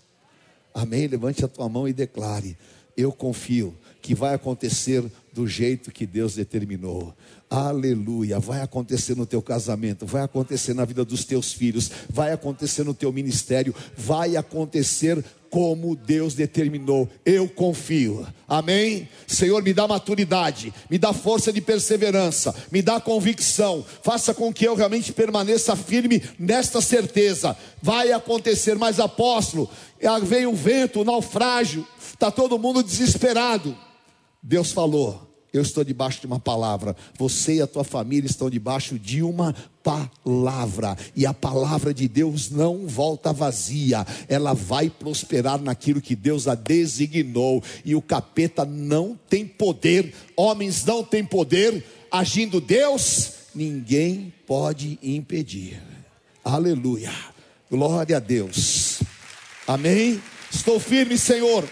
Amém? 0.73 1.09
Levante 1.09 1.45
a 1.45 1.49
tua 1.49 1.69
mão 1.69 1.89
e 1.89 1.93
declare: 1.93 2.57
Eu 2.97 3.11
confio 3.11 3.77
que 4.01 4.15
vai 4.15 4.33
acontecer 4.33 5.05
do 5.33 5.45
jeito 5.45 5.91
que 5.91 6.07
Deus 6.07 6.37
determinou. 6.37 7.13
Aleluia. 7.51 8.39
Vai 8.39 8.61
acontecer 8.61 9.17
no 9.17 9.27
teu 9.27 9.43
casamento, 9.43 10.07
vai 10.07 10.23
acontecer 10.23 10.73
na 10.73 10.85
vida 10.85 11.05
dos 11.05 11.25
teus 11.25 11.53
filhos, 11.53 11.91
vai 12.09 12.31
acontecer 12.31 12.85
no 12.85 12.95
teu 12.95 13.13
ministério, 13.13 13.75
vai 13.97 14.37
acontecer 14.37 15.25
como 15.51 15.95
Deus 15.95 16.35
determinou. 16.35 17.09
Eu 17.25 17.49
confio. 17.49 18.27
Amém? 18.47 19.09
Senhor, 19.27 19.63
me 19.63 19.75
dá 19.75 19.87
maturidade, 19.87 20.73
me 20.89 20.99
dá 20.99 21.13
força 21.13 21.53
de 21.53 21.61
perseverança, 21.61 22.55
me 22.71 22.81
dá 22.81 23.01
convicção. 23.01 23.85
Faça 24.03 24.33
com 24.33 24.53
que 24.53 24.67
eu 24.67 24.75
realmente 24.75 25.13
permaneça 25.13 25.77
firme 25.77 26.23
nesta 26.39 26.81
certeza. 26.81 27.57
Vai 27.83 28.13
acontecer, 28.13 28.77
mas 28.77 28.99
apóstolo, 28.99 29.69
veio 30.25 30.51
o 30.51 30.57
vento, 30.57 31.01
o 31.01 31.05
naufrágio, 31.05 31.87
está 32.01 32.31
todo 32.31 32.59
mundo 32.59 32.83
desesperado. 32.83 33.77
Deus 34.43 34.73
falou: 34.73 35.28
eu 35.53 35.63
estou 35.63 35.83
debaixo 35.83 36.21
de 36.21 36.27
uma 36.27 36.39
palavra. 36.39 36.95
Você 37.19 37.55
e 37.55 37.63
a 37.63 37.67
tua 37.67 37.85
família 37.85 38.29
estão 38.29 38.51
debaixo 38.51 38.99
de 38.99 39.23
uma 39.23 39.55
palavra. 39.83 40.97
E 41.17 41.25
a 41.25 41.33
palavra 41.33 41.95
de 41.95 42.07
Deus 42.07 42.51
não 42.51 42.87
volta 42.87 43.33
vazia. 43.33 44.07
Ela 44.29 44.53
vai 44.53 44.91
prosperar 44.91 45.59
naquilo 45.61 46.03
que 46.03 46.15
Deus 46.15 46.47
a 46.47 46.55
designou. 46.55 47.63
E 47.85 47.95
o 47.95 48.03
capeta 48.03 48.65
não 48.65 49.19
tem 49.29 49.47
poder, 49.47 50.13
homens 50.37 50.85
não 50.85 51.03
têm 51.03 51.25
poder. 51.25 51.85
Agindo 52.11 52.61
Deus, 52.61 53.33
ninguém 53.55 54.33
pode 54.47 54.99
impedir. 55.03 55.83
Aleluia. 56.45 57.13
Glória 57.71 58.19
a 58.19 58.21
Deus. 58.21 59.01
Amém. 59.67 60.23
Estou 60.51 60.79
firme, 60.79 61.19
Senhor. 61.19 61.65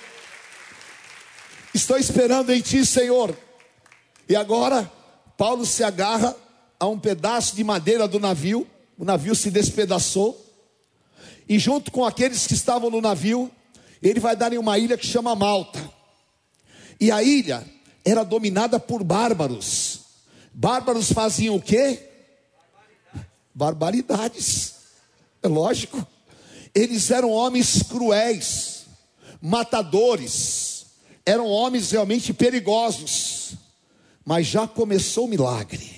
Estou 1.74 1.98
esperando 1.98 2.52
em 2.52 2.60
Ti, 2.60 2.84
Senhor. 2.84 3.36
E 4.28 4.34
agora, 4.34 4.90
Paulo 5.36 5.64
se 5.64 5.84
agarra 5.84 6.34
a 6.78 6.86
um 6.86 6.98
pedaço 6.98 7.54
de 7.54 7.62
madeira 7.62 8.08
do 8.08 8.18
navio, 8.18 8.66
o 8.98 9.04
navio 9.04 9.34
se 9.34 9.50
despedaçou, 9.50 10.44
e 11.48 11.58
junto 11.58 11.90
com 11.92 12.04
aqueles 12.04 12.46
que 12.46 12.54
estavam 12.54 12.90
no 12.90 13.00
navio, 13.00 13.50
ele 14.02 14.18
vai 14.18 14.34
dar 14.34 14.52
em 14.52 14.58
uma 14.58 14.78
ilha 14.78 14.96
que 14.96 15.06
chama 15.06 15.34
Malta. 15.34 15.78
E 17.00 17.10
a 17.10 17.22
ilha 17.22 17.64
era 18.04 18.24
dominada 18.24 18.80
por 18.80 19.04
bárbaros. 19.04 20.00
Bárbaros 20.52 21.12
faziam 21.12 21.56
o 21.56 21.62
quê? 21.62 22.08
Barbaridades. 23.54 24.74
É 25.42 25.48
lógico. 25.48 26.04
Eles 26.74 27.10
eram 27.10 27.30
homens 27.30 27.82
cruéis, 27.82 28.86
matadores, 29.40 30.86
eram 31.24 31.46
homens 31.46 31.90
realmente 31.90 32.32
perigosos. 32.32 33.35
Mas 34.26 34.48
já 34.48 34.66
começou 34.66 35.26
o 35.26 35.28
milagre. 35.28 35.88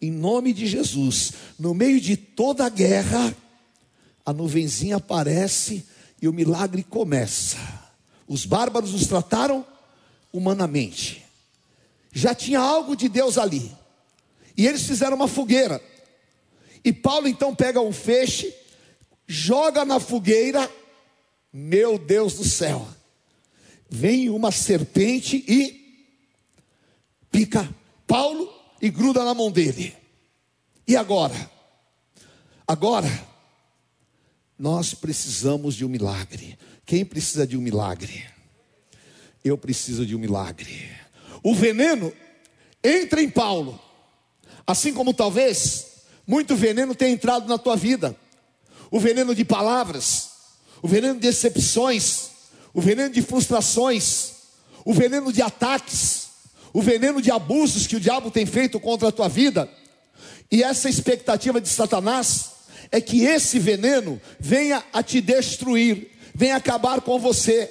Em 0.00 0.10
nome 0.10 0.54
de 0.54 0.66
Jesus, 0.66 1.34
no 1.58 1.74
meio 1.74 2.00
de 2.00 2.16
toda 2.16 2.64
a 2.64 2.70
guerra, 2.70 3.36
a 4.24 4.32
nuvenzinha 4.32 4.96
aparece 4.96 5.84
e 6.22 6.26
o 6.26 6.32
milagre 6.32 6.82
começa. 6.82 7.58
Os 8.26 8.46
bárbaros 8.46 8.94
os 8.94 9.06
trataram 9.06 9.66
humanamente. 10.32 11.22
Já 12.10 12.34
tinha 12.34 12.58
algo 12.58 12.96
de 12.96 13.10
Deus 13.10 13.36
ali. 13.36 13.70
E 14.56 14.66
eles 14.66 14.82
fizeram 14.82 15.16
uma 15.16 15.28
fogueira. 15.28 15.82
E 16.82 16.94
Paulo 16.94 17.28
então 17.28 17.54
pega 17.54 17.80
um 17.80 17.92
feixe, 17.92 18.54
joga 19.26 19.84
na 19.84 20.00
fogueira. 20.00 20.70
Meu 21.52 21.98
Deus 21.98 22.34
do 22.34 22.44
céu. 22.44 22.88
Vem 23.90 24.30
uma 24.30 24.50
serpente 24.50 25.44
e 25.46 25.79
pica 27.30 27.68
Paulo 28.06 28.52
e 28.80 28.90
gruda 28.90 29.24
na 29.24 29.34
mão 29.34 29.50
dele. 29.50 29.94
E 30.86 30.96
agora? 30.96 31.50
Agora, 32.66 33.08
nós 34.58 34.94
precisamos 34.94 35.74
de 35.74 35.84
um 35.84 35.88
milagre. 35.88 36.58
Quem 36.84 37.04
precisa 37.04 37.46
de 37.46 37.56
um 37.56 37.60
milagre? 37.60 38.24
Eu 39.44 39.56
preciso 39.56 40.04
de 40.04 40.16
um 40.16 40.18
milagre. 40.18 40.90
O 41.42 41.54
veneno 41.54 42.12
entra 42.82 43.22
em 43.22 43.30
Paulo, 43.30 43.80
assim 44.66 44.92
como 44.92 45.14
talvez 45.14 45.86
muito 46.26 46.54
veneno 46.54 46.94
tenha 46.94 47.12
entrado 47.12 47.48
na 47.48 47.58
tua 47.58 47.76
vida. 47.76 48.16
O 48.90 49.00
veneno 49.00 49.34
de 49.34 49.44
palavras, 49.44 50.30
o 50.82 50.88
veneno 50.88 51.14
de 51.14 51.20
decepções, 51.20 52.30
o 52.74 52.80
veneno 52.80 53.12
de 53.12 53.22
frustrações, 53.22 54.32
o 54.84 54.92
veneno 54.92 55.32
de 55.32 55.42
ataques, 55.42 56.29
o 56.72 56.80
veneno 56.80 57.20
de 57.20 57.30
abusos 57.30 57.86
que 57.86 57.96
o 57.96 58.00
diabo 58.00 58.30
tem 58.30 58.46
feito 58.46 58.78
contra 58.78 59.08
a 59.08 59.12
tua 59.12 59.28
vida, 59.28 59.68
e 60.50 60.62
essa 60.62 60.88
expectativa 60.88 61.60
de 61.60 61.68
Satanás 61.68 62.50
é 62.90 63.00
que 63.00 63.24
esse 63.24 63.58
veneno 63.58 64.20
venha 64.38 64.84
a 64.92 65.02
te 65.02 65.20
destruir, 65.20 66.10
venha 66.34 66.56
acabar 66.56 67.00
com 67.00 67.18
você. 67.18 67.70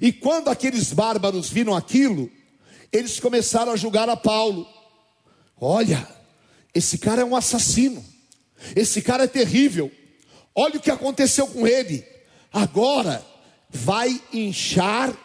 E 0.00 0.12
quando 0.12 0.48
aqueles 0.48 0.92
bárbaros 0.92 1.50
viram 1.50 1.74
aquilo, 1.74 2.30
eles 2.92 3.18
começaram 3.18 3.72
a 3.72 3.76
julgar 3.76 4.08
a 4.08 4.16
Paulo: 4.16 4.66
olha, 5.60 6.06
esse 6.74 6.98
cara 6.98 7.22
é 7.22 7.24
um 7.24 7.34
assassino, 7.34 8.04
esse 8.76 9.02
cara 9.02 9.24
é 9.24 9.28
terrível, 9.28 9.90
olha 10.54 10.76
o 10.76 10.80
que 10.80 10.90
aconteceu 10.90 11.46
com 11.48 11.66
ele, 11.66 12.04
agora 12.52 13.24
vai 13.68 14.20
inchar 14.32 15.16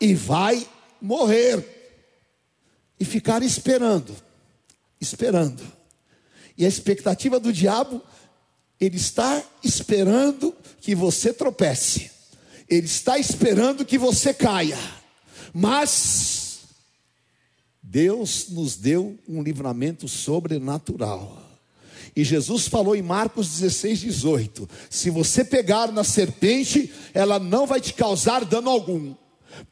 e 0.00 0.12
vai 0.14 0.66
morrer 1.00 1.75
e 2.98 3.04
ficar 3.04 3.42
esperando, 3.42 4.14
esperando. 5.00 5.62
E 6.56 6.64
a 6.64 6.68
expectativa 6.68 7.38
do 7.38 7.52
diabo, 7.52 8.02
ele 8.80 8.96
está 8.96 9.42
esperando 9.62 10.54
que 10.80 10.94
você 10.94 11.32
tropece, 11.32 12.10
ele 12.68 12.86
está 12.86 13.18
esperando 13.18 13.84
que 13.84 13.98
você 13.98 14.32
caia, 14.32 14.78
mas 15.52 16.60
Deus 17.82 18.48
nos 18.50 18.76
deu 18.76 19.18
um 19.28 19.42
livramento 19.42 20.08
sobrenatural. 20.08 21.42
E 22.14 22.24
Jesus 22.24 22.66
falou 22.66 22.96
em 22.96 23.02
Marcos 23.02 23.48
16, 23.48 24.00
18: 24.00 24.68
Se 24.88 25.10
você 25.10 25.44
pegar 25.44 25.92
na 25.92 26.02
serpente, 26.02 26.90
ela 27.12 27.38
não 27.38 27.66
vai 27.66 27.80
te 27.80 27.92
causar 27.92 28.44
dano 28.44 28.70
algum. 28.70 29.14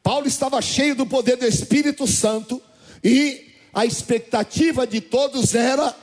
Paulo 0.03 0.27
estava 0.27 0.61
cheio 0.61 0.95
do 0.95 1.05
poder 1.05 1.37
do 1.37 1.45
Espírito 1.45 2.05
Santo 2.05 2.61
e 3.05 3.53
a 3.71 3.85
expectativa 3.85 4.87
de 4.87 4.99
todos 4.99 5.53
era: 5.53 5.95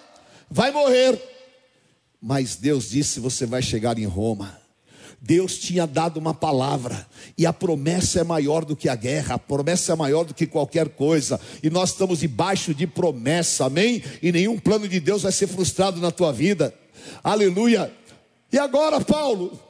vai 0.49 0.71
morrer. 0.71 1.21
Mas 2.21 2.55
Deus 2.55 2.91
disse: 2.91 3.19
você 3.19 3.45
vai 3.45 3.61
chegar 3.61 3.99
em 3.99 4.07
Roma. 4.07 4.63
Deus 5.21 5.57
tinha 5.59 5.87
dado 5.87 6.17
uma 6.17 6.35
palavra, 6.35 7.07
e 7.39 7.47
a 7.47 7.53
promessa 7.53 8.21
é 8.21 8.25
maior 8.25 8.65
do 8.65 8.75
que 8.75 8.89
a 8.89 8.97
guerra, 8.97 9.37
a 9.37 9.39
promessa 9.39 9.93
é 9.93 9.97
maior 9.97 10.25
do 10.25 10.35
que 10.35 10.49
qualquer 10.49 10.89
coisa, 10.89 11.41
e 11.63 11.71
nós 11.71 11.91
estamos 11.91 12.21
debaixo 12.21 12.75
de 12.75 12.89
promessa, 12.89 13.67
amém? 13.67 14.03
E 14.21 14.33
nenhum 14.33 14.59
plano 14.59 14.89
de 14.89 14.99
Deus 14.99 15.23
vai 15.23 15.31
ser 15.31 15.47
frustrado 15.47 16.01
na 16.01 16.11
tua 16.11 16.33
vida, 16.33 16.75
aleluia. 17.23 17.93
E 18.53 18.59
agora, 18.59 19.01
Paulo, 19.01 19.61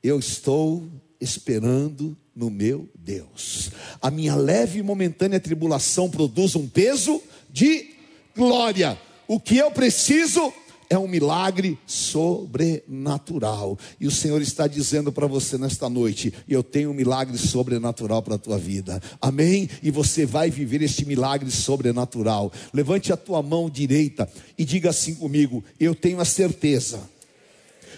eu 0.00 0.20
estou 0.20 0.88
esperando 1.20 2.16
no 2.34 2.50
meu 2.50 2.88
Deus. 2.94 3.70
A 4.00 4.10
minha 4.10 4.34
leve 4.34 4.78
e 4.78 4.82
momentânea 4.82 5.40
tribulação 5.40 6.10
produz 6.10 6.56
um 6.56 6.66
peso 6.66 7.20
de 7.50 7.90
glória. 8.34 8.98
O 9.28 9.38
que 9.38 9.56
eu 9.56 9.70
preciso 9.70 10.52
é 10.92 10.98
um 10.98 11.08
milagre 11.08 11.78
sobrenatural. 11.86 13.78
E 13.98 14.06
o 14.06 14.10
Senhor 14.10 14.42
está 14.42 14.66
dizendo 14.66 15.10
para 15.10 15.26
você 15.26 15.56
nesta 15.56 15.88
noite: 15.88 16.32
eu 16.46 16.62
tenho 16.62 16.90
um 16.90 16.94
milagre 16.94 17.38
sobrenatural 17.38 18.22
para 18.22 18.34
a 18.34 18.38
tua 18.38 18.58
vida. 18.58 19.00
Amém? 19.20 19.70
E 19.82 19.90
você 19.90 20.26
vai 20.26 20.50
viver 20.50 20.82
este 20.82 21.06
milagre 21.06 21.50
sobrenatural. 21.50 22.52
Levante 22.74 23.12
a 23.12 23.16
tua 23.16 23.42
mão 23.42 23.70
direita 23.70 24.28
e 24.58 24.64
diga 24.64 24.90
assim 24.90 25.14
comigo: 25.14 25.64
eu 25.80 25.94
tenho 25.94 26.20
a 26.20 26.26
certeza 26.26 27.00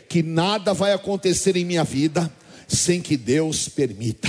que 0.08 0.22
nada 0.22 0.72
vai 0.72 0.92
acontecer 0.92 1.56
em 1.56 1.64
minha 1.64 1.82
vida 1.82 2.32
sem 2.68 3.00
que 3.00 3.16
Deus 3.16 3.68
permita. 3.68 4.28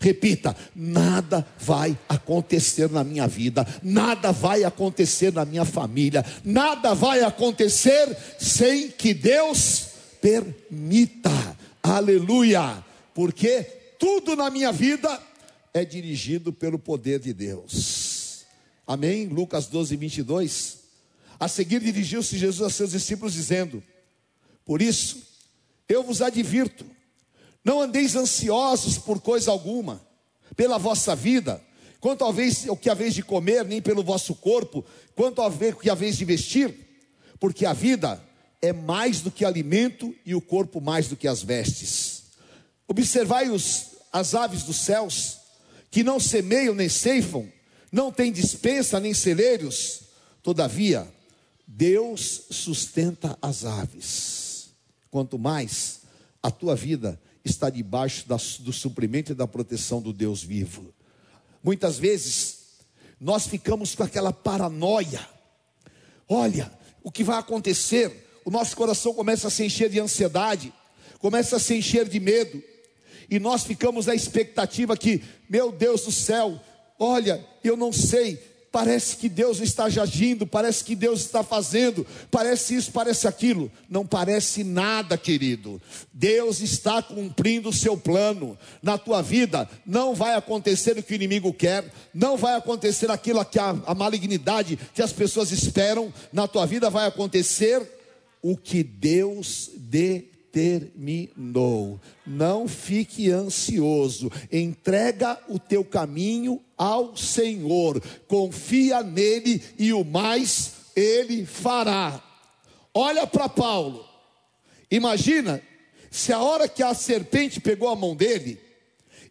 Repita: 0.00 0.56
nada 0.74 1.46
vai 1.58 1.98
acontecer 2.08 2.90
na 2.90 3.02
minha 3.02 3.26
vida, 3.26 3.66
nada 3.82 4.32
vai 4.32 4.64
acontecer 4.64 5.32
na 5.32 5.44
minha 5.44 5.64
família, 5.64 6.24
nada 6.44 6.94
vai 6.94 7.22
acontecer 7.22 8.16
sem 8.38 8.90
que 8.90 9.14
Deus 9.14 9.88
permita. 10.20 11.56
Aleluia! 11.82 12.84
Porque 13.14 13.62
tudo 13.98 14.36
na 14.36 14.50
minha 14.50 14.70
vida 14.72 15.20
é 15.72 15.84
dirigido 15.84 16.52
pelo 16.52 16.78
poder 16.78 17.18
de 17.18 17.32
Deus. 17.32 18.44
Amém? 18.86 19.26
Lucas 19.26 19.66
12, 19.66 19.96
22. 19.96 20.78
A 21.38 21.48
seguir 21.48 21.80
dirigiu-se 21.80 22.38
Jesus 22.38 22.66
a 22.66 22.70
seus 22.70 22.90
discípulos, 22.92 23.34
dizendo: 23.34 23.82
Por 24.64 24.80
isso, 24.80 25.22
eu 25.88 26.02
vos 26.02 26.22
advirto 26.22 26.95
não 27.66 27.80
andeis 27.80 28.14
ansiosos 28.14 28.96
por 28.96 29.20
coisa 29.20 29.50
alguma, 29.50 30.00
pela 30.54 30.78
vossa 30.78 31.16
vida, 31.16 31.60
quanto 31.98 32.24
a 32.24 32.30
vez, 32.30 32.64
o 32.68 32.76
que 32.76 32.88
a 32.88 32.94
vez 32.94 33.12
de 33.12 33.24
comer, 33.24 33.64
nem 33.64 33.82
pelo 33.82 34.04
vosso 34.04 34.36
corpo, 34.36 34.84
quanto 35.16 35.42
a 35.42 35.48
vez, 35.48 35.74
o 35.74 35.78
que 35.78 35.90
a 35.90 35.94
vez 35.96 36.16
de 36.16 36.24
vestir, 36.24 36.72
porque 37.40 37.66
a 37.66 37.72
vida 37.72 38.22
é 38.62 38.72
mais 38.72 39.20
do 39.20 39.32
que 39.32 39.44
alimento 39.44 40.14
e 40.24 40.32
o 40.32 40.40
corpo 40.40 40.80
mais 40.80 41.08
do 41.08 41.16
que 41.16 41.26
as 41.26 41.42
vestes. 41.42 42.26
Observai 42.86 43.50
os, 43.50 43.96
as 44.12 44.36
aves 44.36 44.62
dos 44.62 44.76
céus, 44.76 45.38
que 45.90 46.04
não 46.04 46.20
semeiam 46.20 46.72
nem 46.72 46.88
ceifam, 46.88 47.50
não 47.90 48.12
têm 48.12 48.30
dispensa 48.30 49.00
nem 49.00 49.12
celeiros, 49.12 50.02
todavia, 50.40 51.04
Deus 51.66 52.42
sustenta 52.48 53.36
as 53.42 53.64
aves. 53.64 54.68
Quanto 55.10 55.36
mais 55.36 56.02
a 56.40 56.48
tua 56.48 56.76
vida 56.76 57.20
está 57.48 57.70
debaixo 57.70 58.26
do 58.60 58.72
suprimento 58.72 59.32
e 59.32 59.34
da 59.34 59.46
proteção 59.46 60.00
do 60.00 60.12
Deus 60.12 60.42
vivo. 60.42 60.94
Muitas 61.62 61.98
vezes 61.98 62.56
nós 63.20 63.46
ficamos 63.46 63.94
com 63.94 64.02
aquela 64.02 64.32
paranoia. 64.32 65.26
Olha, 66.28 66.70
o 67.02 67.10
que 67.10 67.24
vai 67.24 67.38
acontecer? 67.38 68.40
O 68.44 68.50
nosso 68.50 68.76
coração 68.76 69.14
começa 69.14 69.48
a 69.48 69.50
se 69.50 69.64
encher 69.64 69.88
de 69.88 69.98
ansiedade, 69.98 70.72
começa 71.18 71.56
a 71.56 71.60
se 71.60 71.74
encher 71.74 72.08
de 72.08 72.20
medo, 72.20 72.62
e 73.28 73.38
nós 73.38 73.64
ficamos 73.64 74.06
na 74.06 74.14
expectativa 74.14 74.96
que, 74.96 75.22
meu 75.48 75.72
Deus 75.72 76.02
do 76.02 76.12
céu, 76.12 76.60
olha, 76.98 77.44
eu 77.64 77.76
não 77.76 77.92
sei, 77.92 78.40
Parece 78.76 79.16
que 79.16 79.30
Deus 79.30 79.60
está 79.60 79.84
agindo, 79.84 80.46
parece 80.46 80.84
que 80.84 80.94
Deus 80.94 81.20
está 81.20 81.42
fazendo, 81.42 82.06
parece 82.30 82.74
isso, 82.74 82.92
parece 82.92 83.26
aquilo. 83.26 83.72
Não 83.88 84.06
parece 84.06 84.62
nada, 84.62 85.16
querido. 85.16 85.80
Deus 86.12 86.60
está 86.60 87.00
cumprindo 87.00 87.70
o 87.70 87.72
seu 87.72 87.96
plano 87.96 88.54
na 88.82 88.98
tua 88.98 89.22
vida. 89.22 89.66
Não 89.86 90.14
vai 90.14 90.34
acontecer 90.34 90.98
o 90.98 91.02
que 91.02 91.14
o 91.14 91.16
inimigo 91.16 91.54
quer, 91.54 91.90
não 92.12 92.36
vai 92.36 92.54
acontecer 92.54 93.10
aquilo 93.10 93.42
que 93.46 93.58
a, 93.58 93.70
a 93.86 93.94
malignidade 93.94 94.78
que 94.92 95.00
as 95.00 95.10
pessoas 95.10 95.52
esperam. 95.52 96.12
Na 96.30 96.46
tua 96.46 96.66
vida 96.66 96.90
vai 96.90 97.06
acontecer 97.06 97.80
o 98.42 98.58
que 98.58 98.82
Deus 98.82 99.70
dê 99.74 100.35
determinou. 100.56 102.00
Não 102.26 102.66
fique 102.66 103.30
ansioso, 103.30 104.32
entrega 104.50 105.38
o 105.48 105.58
teu 105.58 105.84
caminho 105.84 106.62
ao 106.78 107.14
Senhor, 107.14 108.00
confia 108.26 109.02
nele 109.02 109.62
e 109.78 109.92
o 109.92 110.02
mais 110.02 110.72
ele 110.96 111.44
fará. 111.44 112.22
Olha 112.94 113.26
para 113.26 113.50
Paulo, 113.50 114.08
imagina 114.90 115.62
se 116.10 116.32
a 116.32 116.40
hora 116.40 116.66
que 116.66 116.82
a 116.82 116.94
serpente 116.94 117.60
pegou 117.60 117.90
a 117.90 117.96
mão 117.96 118.16
dele, 118.16 118.58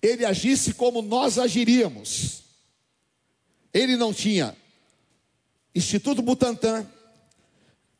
ele 0.01 0.23
agisse 0.23 0.75
como 0.75 1.01
nós 1.01 1.39
agiríamos. 1.39 2.43
Ele 3.73 3.97
não 3.97 4.13
tinha 4.13 4.55
Instituto 5.73 6.21
Butantan, 6.21 6.87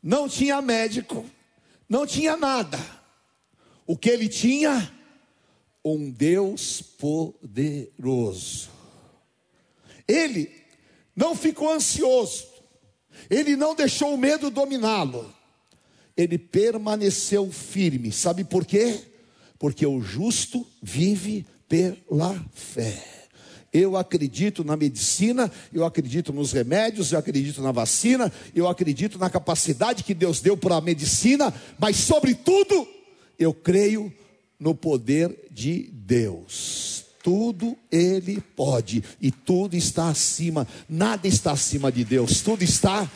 não 0.00 0.28
tinha 0.28 0.62
médico, 0.62 1.26
não 1.88 2.06
tinha 2.06 2.36
nada. 2.36 2.95
O 3.86 3.96
que 3.96 4.10
ele 4.10 4.28
tinha? 4.28 4.92
Um 5.84 6.10
Deus 6.10 6.82
poderoso. 6.82 8.68
Ele 10.08 10.50
não 11.14 11.34
ficou 11.34 11.72
ansioso, 11.72 12.46
ele 13.30 13.56
não 13.56 13.74
deixou 13.74 14.12
o 14.12 14.18
medo 14.18 14.50
dominá-lo, 14.50 15.32
ele 16.16 16.38
permaneceu 16.38 17.50
firme. 17.50 18.12
Sabe 18.12 18.44
por 18.44 18.64
quê? 18.64 19.00
Porque 19.58 19.86
o 19.86 20.00
justo 20.00 20.66
vive 20.82 21.46
pela 21.68 22.44
fé. 22.52 23.02
Eu 23.72 23.96
acredito 23.96 24.64
na 24.64 24.76
medicina, 24.76 25.50
eu 25.72 25.84
acredito 25.84 26.32
nos 26.32 26.52
remédios, 26.52 27.12
eu 27.12 27.18
acredito 27.18 27.60
na 27.60 27.72
vacina, 27.72 28.32
eu 28.54 28.68
acredito 28.68 29.18
na 29.18 29.28
capacidade 29.28 30.04
que 30.04 30.14
Deus 30.14 30.40
deu 30.40 30.56
para 30.56 30.76
a 30.76 30.80
medicina, 30.80 31.52
mas, 31.78 31.96
sobretudo, 31.96 32.88
eu 33.38 33.52
creio 33.52 34.12
no 34.58 34.74
poder 34.74 35.48
de 35.50 35.90
Deus. 35.92 37.04
Tudo 37.22 37.76
Ele 37.90 38.40
pode 38.54 39.02
e 39.20 39.30
tudo 39.30 39.76
está 39.76 40.08
acima, 40.08 40.66
nada 40.88 41.26
está 41.26 41.52
acima 41.52 41.90
de 41.90 42.04
Deus, 42.04 42.40
tudo 42.40 42.62
está 42.62 43.10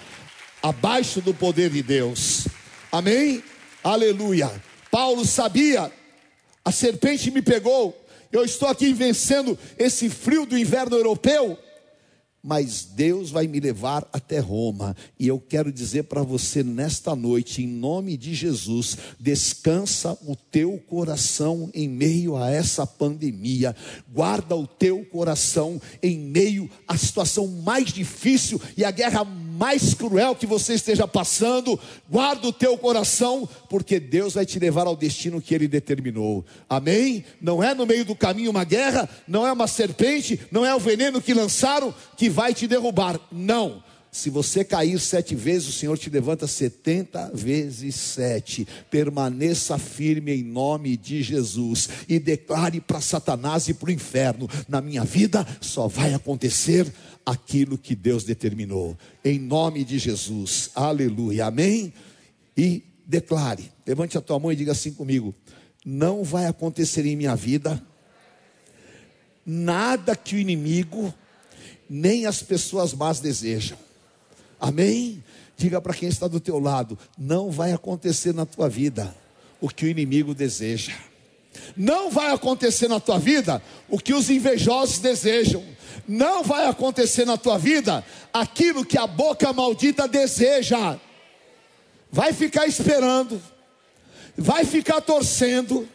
abaixo 0.62 1.20
do 1.20 1.32
poder 1.32 1.70
de 1.70 1.82
Deus. 1.82 2.48
Amém? 2.90 3.42
Aleluia. 3.84 4.50
Paulo 4.90 5.24
sabia, 5.24 5.92
a 6.64 6.72
serpente 6.72 7.30
me 7.30 7.40
pegou, 7.40 7.96
eu 8.32 8.44
estou 8.44 8.68
aqui 8.68 8.92
vencendo 8.92 9.58
esse 9.78 10.10
frio 10.10 10.44
do 10.44 10.58
inverno 10.58 10.96
europeu 10.96 11.56
mas 12.42 12.84
Deus 12.84 13.30
vai 13.30 13.46
me 13.46 13.60
levar 13.60 14.08
até 14.12 14.38
Roma. 14.38 14.96
E 15.18 15.28
eu 15.28 15.38
quero 15.38 15.72
dizer 15.72 16.04
para 16.04 16.22
você 16.22 16.62
nesta 16.62 17.14
noite, 17.14 17.62
em 17.62 17.66
nome 17.66 18.16
de 18.16 18.34
Jesus, 18.34 18.96
descansa 19.18 20.16
o 20.26 20.34
teu 20.34 20.78
coração 20.78 21.70
em 21.74 21.88
meio 21.88 22.36
a 22.36 22.50
essa 22.50 22.86
pandemia. 22.86 23.76
Guarda 24.12 24.56
o 24.56 24.66
teu 24.66 25.04
coração 25.04 25.80
em 26.02 26.18
meio 26.18 26.70
à 26.88 26.96
situação 26.96 27.46
mais 27.46 27.92
difícil 27.92 28.60
e 28.76 28.84
à 28.84 28.90
guerra 28.90 29.24
mais 29.60 29.92
cruel 29.92 30.34
que 30.34 30.46
você 30.46 30.72
esteja 30.72 31.06
passando. 31.06 31.78
Guarda 32.08 32.48
o 32.48 32.52
teu 32.52 32.78
coração, 32.78 33.46
porque 33.68 34.00
Deus 34.00 34.32
vai 34.32 34.46
te 34.46 34.58
levar 34.58 34.86
ao 34.86 34.96
destino 34.96 35.38
que 35.38 35.54
ele 35.54 35.68
determinou. 35.68 36.42
Amém? 36.66 37.26
Não 37.42 37.62
é 37.62 37.74
no 37.74 37.84
meio 37.84 38.06
do 38.06 38.16
caminho 38.16 38.50
uma 38.50 38.64
guerra, 38.64 39.06
não 39.28 39.46
é 39.46 39.52
uma 39.52 39.66
serpente, 39.66 40.40
não 40.50 40.64
é 40.64 40.74
o 40.74 40.80
veneno 40.80 41.20
que 41.20 41.34
lançaram 41.34 41.94
que 42.16 42.30
vai 42.30 42.54
te 42.54 42.66
derrubar. 42.66 43.20
Não. 43.30 43.82
Se 44.12 44.28
você 44.28 44.64
cair 44.64 44.98
sete 44.98 45.36
vezes, 45.36 45.68
o 45.68 45.72
Senhor 45.72 45.96
te 45.96 46.10
levanta 46.10 46.46
setenta 46.46 47.30
vezes 47.32 47.94
sete. 47.94 48.66
Permaneça 48.90 49.78
firme 49.78 50.32
em 50.32 50.42
nome 50.42 50.96
de 50.96 51.22
Jesus 51.22 51.88
e 52.08 52.18
declare 52.18 52.80
para 52.80 53.00
Satanás 53.00 53.68
e 53.68 53.74
para 53.74 53.88
o 53.88 53.92
inferno: 53.92 54.48
na 54.68 54.80
minha 54.80 55.04
vida 55.04 55.46
só 55.60 55.86
vai 55.86 56.12
acontecer 56.12 56.92
aquilo 57.24 57.78
que 57.78 57.94
Deus 57.94 58.24
determinou. 58.24 58.98
Em 59.24 59.38
nome 59.38 59.84
de 59.84 59.98
Jesus, 59.98 60.70
aleluia, 60.74 61.46
amém. 61.46 61.92
e 62.56 62.82
declare. 63.06 63.70
Levante 63.86 64.18
a 64.18 64.20
tua 64.20 64.38
mão 64.38 64.50
e 64.50 64.56
diga 64.56 64.72
assim 64.72 64.92
comigo: 64.92 65.32
Não 65.86 66.24
vai 66.24 66.46
acontecer 66.46 67.06
em 67.06 67.14
minha 67.14 67.36
vida 67.36 67.80
nada 69.46 70.14
que 70.14 70.36
o 70.36 70.38
inimigo 70.38 71.12
nem 71.88 72.26
as 72.26 72.42
pessoas 72.42 72.92
más 72.92 73.20
desejam. 73.20 73.78
Amém? 74.60 75.24
Diga 75.56 75.80
para 75.80 75.94
quem 75.94 76.08
está 76.08 76.28
do 76.28 76.38
teu 76.38 76.58
lado: 76.58 76.98
não 77.18 77.50
vai 77.50 77.72
acontecer 77.72 78.34
na 78.34 78.44
tua 78.44 78.68
vida 78.68 79.14
o 79.60 79.68
que 79.68 79.86
o 79.86 79.88
inimigo 79.88 80.34
deseja. 80.34 80.92
Não 81.76 82.10
vai 82.10 82.32
acontecer 82.32 82.88
na 82.88 83.00
tua 83.00 83.18
vida 83.18 83.62
o 83.88 83.98
que 83.98 84.14
os 84.14 84.30
invejosos 84.30 84.98
desejam. 84.98 85.64
Não 86.06 86.42
vai 86.42 86.66
acontecer 86.66 87.24
na 87.24 87.36
tua 87.36 87.58
vida 87.58 88.04
aquilo 88.32 88.84
que 88.84 88.98
a 88.98 89.06
boca 89.06 89.52
maldita 89.52 90.06
deseja. 90.06 90.98
Vai 92.10 92.32
ficar 92.32 92.66
esperando, 92.66 93.40
vai 94.36 94.64
ficar 94.64 95.00
torcendo, 95.00 95.88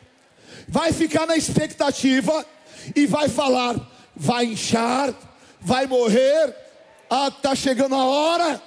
vai 0.68 0.94
ficar 0.94 1.26
na 1.26 1.36
expectativa 1.36 2.46
e 2.96 3.06
vai 3.06 3.28
falar: 3.30 3.76
vai 4.16 4.46
inchar, 4.46 5.14
vai 5.60 5.88
morrer, 5.88 6.56
ah, 7.16 7.28
está 7.30 7.56
chegando 7.56 7.96
a 7.96 8.06
hora, 8.06 8.62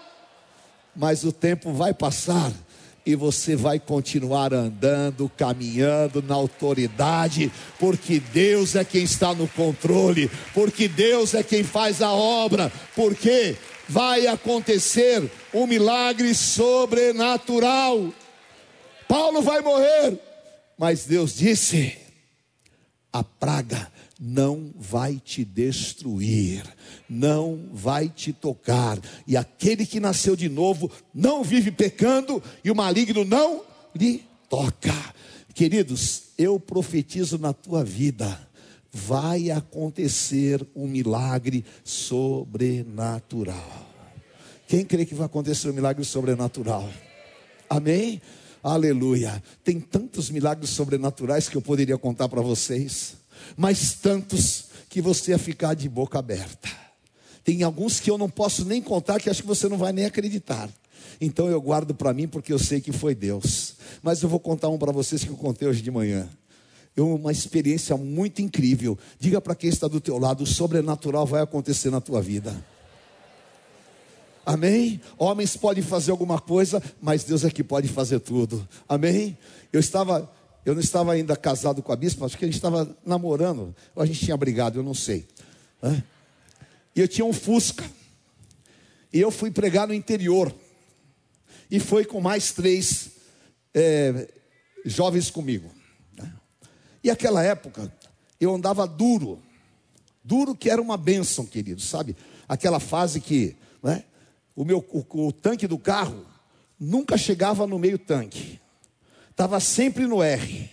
mas 0.97 1.25
o 1.25 1.33
tempo 1.33 1.73
vai 1.73 1.93
passar 1.93 2.53
e 3.05 3.15
você 3.15 3.57
vai 3.57 3.79
continuar 3.79 4.53
andando, 4.53 5.31
caminhando 5.37 6.23
na 6.23 6.35
autoridade, 6.35 7.51
porque 7.79 8.21
Deus 8.21 8.75
é 8.75 8.85
quem 8.85 9.05
está 9.05 9.35
no 9.35 9.49
controle, 9.49 10.31
porque 10.53 10.89
Deus 10.89 11.35
é 11.35 11.43
quem 11.43 11.63
faz 11.63 12.03
a 12.03 12.13
obra, 12.13 12.71
porque 12.95 13.57
vai 13.89 14.27
acontecer 14.27 15.31
um 15.55 15.67
milagre 15.67 16.35
sobrenatural. 16.35 18.13
Paulo 19.07 19.41
vai 19.41 19.61
morrer, 19.63 20.19
mas 20.77 21.05
Deus 21.05 21.35
disse: 21.35 21.97
a 23.13 23.25
praga 23.25 23.91
não 24.19 24.73
vai 24.77 25.21
te 25.23 25.45
destruir, 25.45 26.65
não 27.09 27.69
vai 27.73 28.09
te 28.09 28.33
tocar. 28.33 28.99
E 29.27 29.37
aquele 29.37 29.87
que 29.87 30.01
nasceu 30.01 30.35
de 30.35 30.49
novo 30.49 30.91
não 31.15 31.45
vive 31.45 31.71
pecando 31.71 32.43
e 32.65 32.71
o 32.71 32.75
maligno 32.75 33.25
não 33.25 33.63
lhe 33.95 34.25
toca. 34.49 34.95
Queridos, 35.55 36.25
eu 36.37 36.59
profetizo 36.59 37.39
na 37.39 37.53
tua 37.53 37.85
vida, 37.85 38.41
vai 38.93 39.51
acontecer 39.51 40.67
um 40.75 40.87
milagre 40.87 41.65
sobrenatural. 41.85 43.87
Quem 44.67 44.85
crê 44.85 45.07
que 45.07 45.15
vai 45.15 45.27
acontecer 45.27 45.71
um 45.71 45.73
milagre 45.73 46.05
sobrenatural? 46.05 46.89
Amém? 47.71 48.21
Aleluia. 48.63 49.43
Tem 49.63 49.81
tantos 49.81 50.31
milagres 50.31 50.71
sobrenaturais 50.71 51.49
que 51.49 51.57
eu 51.57 51.63
poderia 51.63 51.97
contar 51.97 52.29
para 52.29 52.43
vocês 52.43 53.17
mas 53.57 53.95
tantos 53.95 54.67
que 54.89 55.01
você 55.01 55.33
ia 55.33 55.39
ficar 55.39 55.75
de 55.75 55.89
boca 55.89 56.19
aberta. 56.19 56.69
Tem 57.45 57.63
alguns 57.63 58.01
que 58.01 58.11
eu 58.11 58.19
não 58.19 58.29
posso 58.29 58.65
nem 58.65 58.83
contar, 58.83 59.19
que 59.21 59.31
acho 59.31 59.43
que 59.43 59.49
você 59.49 59.69
não 59.69 59.79
vai 59.79 59.93
nem 59.93 60.05
acreditar. 60.05 60.69
Então 61.21 61.49
eu 61.49 61.61
guardo 61.61 61.95
para 61.95 62.13
mim 62.13 62.29
porque 62.29 62.53
eu 62.53 62.59
sei 62.59 62.81
que 62.81 62.93
foi 62.93 63.15
Deus. 63.15 63.75
Mas 64.03 64.23
eu 64.23 64.29
vou 64.29 64.39
contar 64.39 64.69
um 64.69 64.79
para 64.79 64.93
vocês 64.93 65.25
que 65.25 65.31
eu 65.31 65.37
contei 65.37 65.67
hoje 65.67 65.83
de 65.83 65.91
manhã. 65.91 66.29
É 66.97 67.01
uma 67.01 67.33
experiência 67.33 67.97
muito 67.97 68.43
incrível. 68.43 68.99
Diga 69.19 69.41
para 69.41 69.55
quem 69.55 69.71
está 69.71 69.87
do 69.87 70.01
teu 70.01 70.19
lado, 70.19 70.43
o 70.43 70.47
sobrenatural 70.47 71.25
vai 71.27 71.43
acontecer 71.43 71.91
na 71.91 72.01
tua 72.01 72.21
vida. 72.21 72.55
Amém? 74.45 75.01
Homens 75.17 75.57
podem 75.57 75.83
fazer 75.83 76.11
alguma 76.11 76.41
coisa, 76.41 76.83
mas 77.01 77.23
Deus 77.23 77.45
é 77.45 77.51
que 77.51 77.63
pode 77.63 77.87
fazer 77.87 78.19
tudo. 78.19 78.67
Amém? 78.89 79.37
Eu 79.73 79.79
estava 79.79 80.29
eu 80.69 80.75
não 80.75 80.83
estava 80.83 81.13
ainda 81.13 81.35
casado 81.35 81.83
com 81.83 81.91
a 81.93 81.97
bispa, 81.97 82.27
acho 82.27 82.37
que 82.37 82.45
a 82.45 82.49
gente 82.49 82.57
estava 82.57 82.95
namorando, 83.03 83.75
ou 83.95 84.03
a 84.03 84.07
gente 84.07 84.23
tinha 84.23 84.37
brigado, 84.37 84.79
eu 84.79 84.83
não 84.83 84.93
sei. 84.93 85.27
Né? 85.81 86.05
E 86.95 87.01
eu 87.01 87.09
tinha 87.09 87.25
um 87.25 87.33
Fusca. 87.33 87.91
E 89.11 89.19
eu 89.19 89.31
fui 89.31 89.51
pregar 89.51 89.89
no 89.89 89.95
interior. 89.95 90.55
E 91.71 91.81
foi 91.81 92.05
com 92.05 92.21
mais 92.21 92.53
três 92.53 93.13
é, 93.73 94.29
jovens 94.85 95.31
comigo. 95.31 95.71
Né? 96.15 96.31
E 97.03 97.11
aquela 97.11 97.43
época, 97.43 97.91
eu 98.39 98.55
andava 98.55 98.87
duro. 98.87 99.41
Duro 100.23 100.55
que 100.55 100.69
era 100.69 100.83
uma 100.83 100.99
bênção, 100.99 101.47
querido, 101.47 101.81
sabe? 101.81 102.15
Aquela 102.47 102.79
fase 102.79 103.23
que 103.23 103.57
né, 103.83 104.05
o, 104.55 104.67
meu, 104.67 104.85
o, 104.91 105.29
o 105.29 105.33
tanque 105.33 105.67
do 105.67 105.79
carro 105.79 106.27
nunca 106.79 107.17
chegava 107.17 107.67
no 107.67 107.79
meio 107.79 107.99
tanque 107.99 108.61
estava 109.39 109.61
sempre 109.61 110.05
no 110.05 110.21
R, 110.21 110.69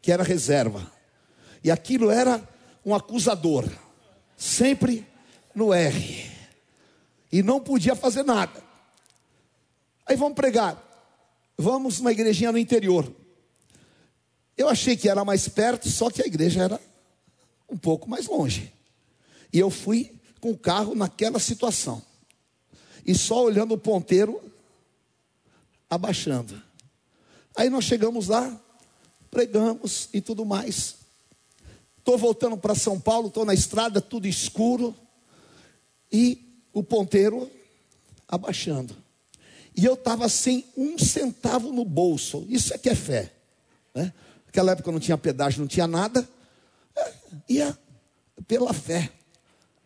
que 0.00 0.12
era 0.12 0.22
reserva. 0.22 0.88
E 1.64 1.68
aquilo 1.68 2.12
era 2.12 2.40
um 2.86 2.94
acusador, 2.94 3.68
sempre 4.36 5.04
no 5.52 5.74
R. 5.74 6.30
E 7.32 7.42
não 7.42 7.58
podia 7.58 7.96
fazer 7.96 8.22
nada. 8.22 8.62
Aí 10.06 10.14
vamos 10.14 10.36
pregar. 10.36 10.80
Vamos 11.56 11.98
numa 11.98 12.12
igrejinha 12.12 12.52
no 12.52 12.58
interior. 12.58 13.12
Eu 14.56 14.68
achei 14.68 14.96
que 14.96 15.08
era 15.08 15.24
mais 15.24 15.48
perto, 15.48 15.88
só 15.88 16.08
que 16.08 16.22
a 16.22 16.26
igreja 16.26 16.62
era 16.62 16.80
um 17.68 17.76
pouco 17.76 18.08
mais 18.08 18.28
longe. 18.28 18.72
E 19.52 19.58
eu 19.58 19.70
fui 19.70 20.14
com 20.40 20.52
o 20.52 20.58
carro 20.58 20.94
naquela 20.94 21.40
situação. 21.40 22.00
E 23.04 23.12
só 23.12 23.42
olhando 23.42 23.74
o 23.74 23.78
ponteiro 23.78 24.40
abaixando. 25.90 26.67
Aí 27.58 27.68
nós 27.68 27.86
chegamos 27.86 28.28
lá, 28.28 28.56
pregamos 29.32 30.08
e 30.12 30.20
tudo 30.20 30.46
mais. 30.46 30.94
Estou 31.98 32.16
voltando 32.16 32.56
para 32.56 32.72
São 32.76 33.00
Paulo, 33.00 33.26
estou 33.26 33.44
na 33.44 33.52
estrada, 33.52 34.00
tudo 34.00 34.28
escuro. 34.28 34.94
E 36.12 36.62
o 36.72 36.84
ponteiro 36.84 37.50
abaixando. 38.28 38.96
E 39.76 39.84
eu 39.84 39.94
estava 39.94 40.28
sem 40.28 40.66
um 40.76 40.96
centavo 40.96 41.72
no 41.72 41.84
bolso. 41.84 42.46
Isso 42.48 42.72
é 42.72 42.78
que 42.78 42.88
é 42.88 42.94
fé. 42.94 43.32
Né? 43.92 44.14
Naquela 44.46 44.70
época 44.70 44.92
não 44.92 45.00
tinha 45.00 45.18
pedágio, 45.18 45.60
não 45.60 45.66
tinha 45.66 45.88
nada. 45.88 46.28
É, 46.94 47.12
ia 47.48 47.76
pela 48.46 48.72
fé. 48.72 49.10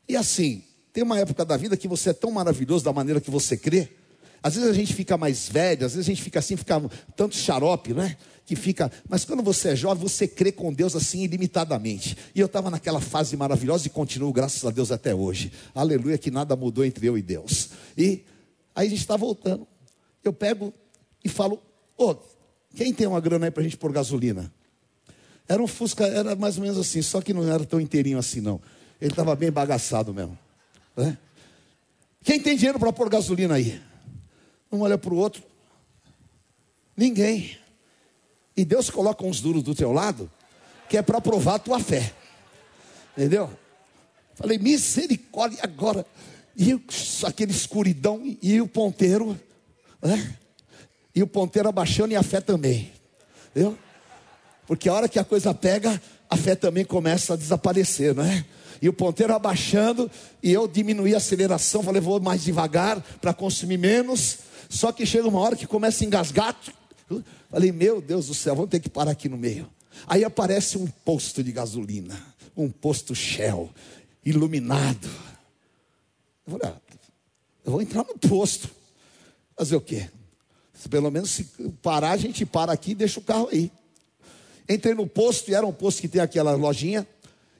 E 0.07 0.15
assim, 0.15 0.63
tem 0.93 1.03
uma 1.03 1.19
época 1.19 1.43
da 1.43 1.57
vida 1.57 1.75
que 1.75 1.89
você 1.89 2.11
é 2.11 2.13
tão 2.13 2.33
maravilhoso 2.33 2.85
da 2.85 2.93
maneira 2.93 3.19
que 3.19 3.31
você 3.31 3.57
crê 3.57 3.97
às 4.43 4.55
vezes 4.55 4.69
a 4.69 4.73
gente 4.73 4.93
fica 4.93 5.17
mais 5.17 5.49
velho, 5.49 5.87
às 5.87 5.95
vezes 5.95 6.09
a 6.09 6.13
gente 6.13 6.23
fica 6.23 6.41
assim, 6.41 6.57
fica 6.57 6.83
tanto 7.15 7.37
xarope, 7.37 7.95
né? 7.95 8.17
Que 8.45 8.57
fica, 8.57 8.91
mas 9.09 9.25
quando 9.25 9.43
você 9.43 9.69
é 9.69 9.77
jovem, 9.77 10.03
você 10.03 10.27
crê 10.27 10.51
com 10.51 10.73
Deus 10.73 10.97
assim 10.97 11.23
ilimitadamente. 11.23 12.17
E 12.35 12.41
eu 12.41 12.47
estava 12.47 12.69
naquela 12.69 13.01
fase 13.01 13.37
maravilhosa 13.37 13.87
e 13.87 13.91
continuo, 13.91 14.33
graças 14.33 14.65
a 14.65 14.71
Deus, 14.71 14.91
até 14.91 15.15
hoje. 15.15 15.53
Aleluia, 15.73 16.19
que 16.19 16.31
nada 16.31 16.57
mudou 16.57 16.85
entre 16.85 17.07
eu 17.07 17.17
e 17.17 17.23
Deus. 17.23 17.71
E 17.97 18.25
aí 18.75 18.89
a 18.89 18.91
gente 18.91 19.01
está 19.01 19.17
voltando. 19.17 19.67
Eu 20.25 20.33
pego 20.33 20.75
e 21.25 21.29
falo, 21.29 21.63
ô, 21.97 22.11
oh, 22.11 22.17
quem 22.75 22.93
tem 22.93 23.07
uma 23.07 23.21
grana 23.21 23.47
aí 23.47 23.51
para 23.53 23.61
a 23.61 23.65
gente 23.65 23.77
pôr 23.77 23.93
gasolina? 23.93 24.53
Era 25.49 25.63
um 25.63 25.69
Fusca, 25.69 26.05
era 26.05 26.35
mais 26.35 26.57
ou 26.57 26.63
menos 26.63 26.79
assim, 26.79 27.01
só 27.01 27.21
que 27.21 27.33
não 27.33 27.49
era 27.49 27.65
tão 27.65 27.81
inteirinho 27.81 28.19
assim, 28.19 28.41
não. 28.41 28.61
Ele 29.01 29.11
estava 29.13 29.37
bem 29.37 29.53
bagaçado 29.53 30.13
mesmo. 30.13 30.37
Né? 30.97 31.17
Quem 32.25 32.41
tem 32.41 32.57
dinheiro 32.57 32.79
para 32.79 32.93
pôr 32.93 33.09
gasolina 33.09 33.55
aí? 33.55 33.81
Um 34.73 34.81
olha 34.81 34.97
para 34.97 35.13
o 35.13 35.19
outro. 35.19 35.43
Ninguém. 36.97 37.59
E 38.57 38.65
Deus 38.65 38.89
coloca 38.89 39.25
uns 39.25 39.41
duros 39.41 39.63
do 39.63 39.75
teu 39.75 39.93
lado, 39.93 40.31
que 40.89 40.97
é 40.97 41.03
para 41.03 41.21
provar 41.21 41.57
a 41.57 41.59
tua 41.59 41.79
fé. 41.79 42.13
Entendeu? 43.17 43.51
Falei, 44.35 44.59
misericórdia 44.59 45.61
agora. 45.63 46.07
E 46.57 46.79
aquele 47.25 47.53
escuridão 47.53 48.23
e 48.43 48.61
o 48.61 48.67
ponteiro, 48.67 49.39
né? 50.03 50.37
E 51.15 51.23
o 51.23 51.27
ponteiro 51.27 51.69
abaixando 51.69 52.13
e 52.13 52.17
a 52.17 52.23
fé 52.23 52.41
também. 52.41 52.93
Entendeu? 53.51 53.79
Porque 54.67 54.89
a 54.89 54.95
hora 54.95 55.09
que 55.09 55.19
a 55.19 55.25
coisa 55.25 55.53
pega, 55.53 56.01
a 56.29 56.37
fé 56.37 56.55
também 56.55 56.85
começa 56.85 57.35
a 57.35 57.37
desaparecer, 57.37 58.15
não 58.15 58.25
é? 58.25 58.45
E 58.81 58.89
o 58.89 58.93
ponteiro 58.93 59.35
abaixando, 59.35 60.11
e 60.43 60.51
eu 60.51 60.67
diminuí 60.67 61.15
a 61.15 61.19
aceleração, 61.19 61.83
falei, 61.83 62.01
vou 62.01 62.21
mais 62.21 62.43
devagar 62.43 63.01
para 63.21 63.33
consumir 63.33 63.79
menos. 63.79 64.39
Só 64.73 64.91
que 64.91 65.05
chega 65.05 65.29
uma 65.29 65.39
hora 65.39 65.55
que 65.55 65.67
começa 65.67 66.03
a 66.03 66.07
engasgar. 66.07 66.59
Falei, 67.51 67.71
meu 67.71 68.01
Deus 68.01 68.29
do 68.29 68.35
céu, 68.35 68.57
vamos 68.57 68.71
ter 68.71 68.81
que 68.81 68.89
parar 68.89 69.11
aqui 69.11 69.29
no 69.29 69.37
meio. 69.37 69.69
Aí 70.07 70.25
aparece 70.25 70.79
um 70.79 70.87
posto 70.87 71.45
de 71.45 71.53
gasolina, 71.53 72.19
um 72.57 72.71
posto 72.71 73.15
Shell, 73.15 73.69
iluminado. 74.25 75.11
Eu 76.47 76.59
falei, 76.59 76.75
ah, 76.75 76.81
eu 77.67 77.73
vou 77.73 77.83
entrar 77.83 78.03
no 78.03 78.19
posto. 78.19 78.71
Fazer 79.55 79.77
o 79.77 79.81
quê? 79.81 80.09
Pelo 80.89 81.11
menos 81.11 81.31
se 81.31 81.45
parar, 81.83 82.13
a 82.13 82.17
gente 82.17 82.47
para 82.47 82.73
aqui 82.73 82.93
e 82.93 82.95
deixa 82.95 83.21
o 83.21 83.23
carro 83.23 83.51
aí. 83.53 83.71
Entrei 84.67 84.95
no 84.95 85.07
posto, 85.07 85.51
e 85.51 85.55
era 85.55 85.67
um 85.67 85.73
posto 85.73 86.01
que 86.01 86.09
tem 86.09 86.23
aquela 86.23 86.55
lojinha. 86.55 87.07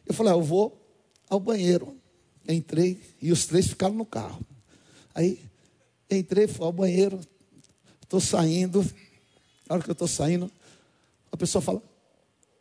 Eu 0.07 0.15
falei, 0.15 0.33
ah, 0.33 0.37
eu 0.37 0.43
vou 0.43 0.81
ao 1.29 1.39
banheiro. 1.39 1.95
Entrei 2.49 2.99
e 3.21 3.31
os 3.31 3.45
três 3.45 3.67
ficaram 3.67 3.95
no 3.95 4.07
carro. 4.07 4.41
Aí 5.15 5.52
Entrei, 6.19 6.47
fui 6.47 6.65
ao 6.65 6.73
banheiro, 6.73 7.21
estou 8.03 8.21
saindo, 8.21 8.83
na 9.69 9.77
hora 9.77 9.83
que 9.83 9.91
eu 9.91 9.95
estou 9.95 10.09
saindo, 10.09 10.51
a 11.31 11.37
pessoa 11.37 11.63
fala: 11.63 11.83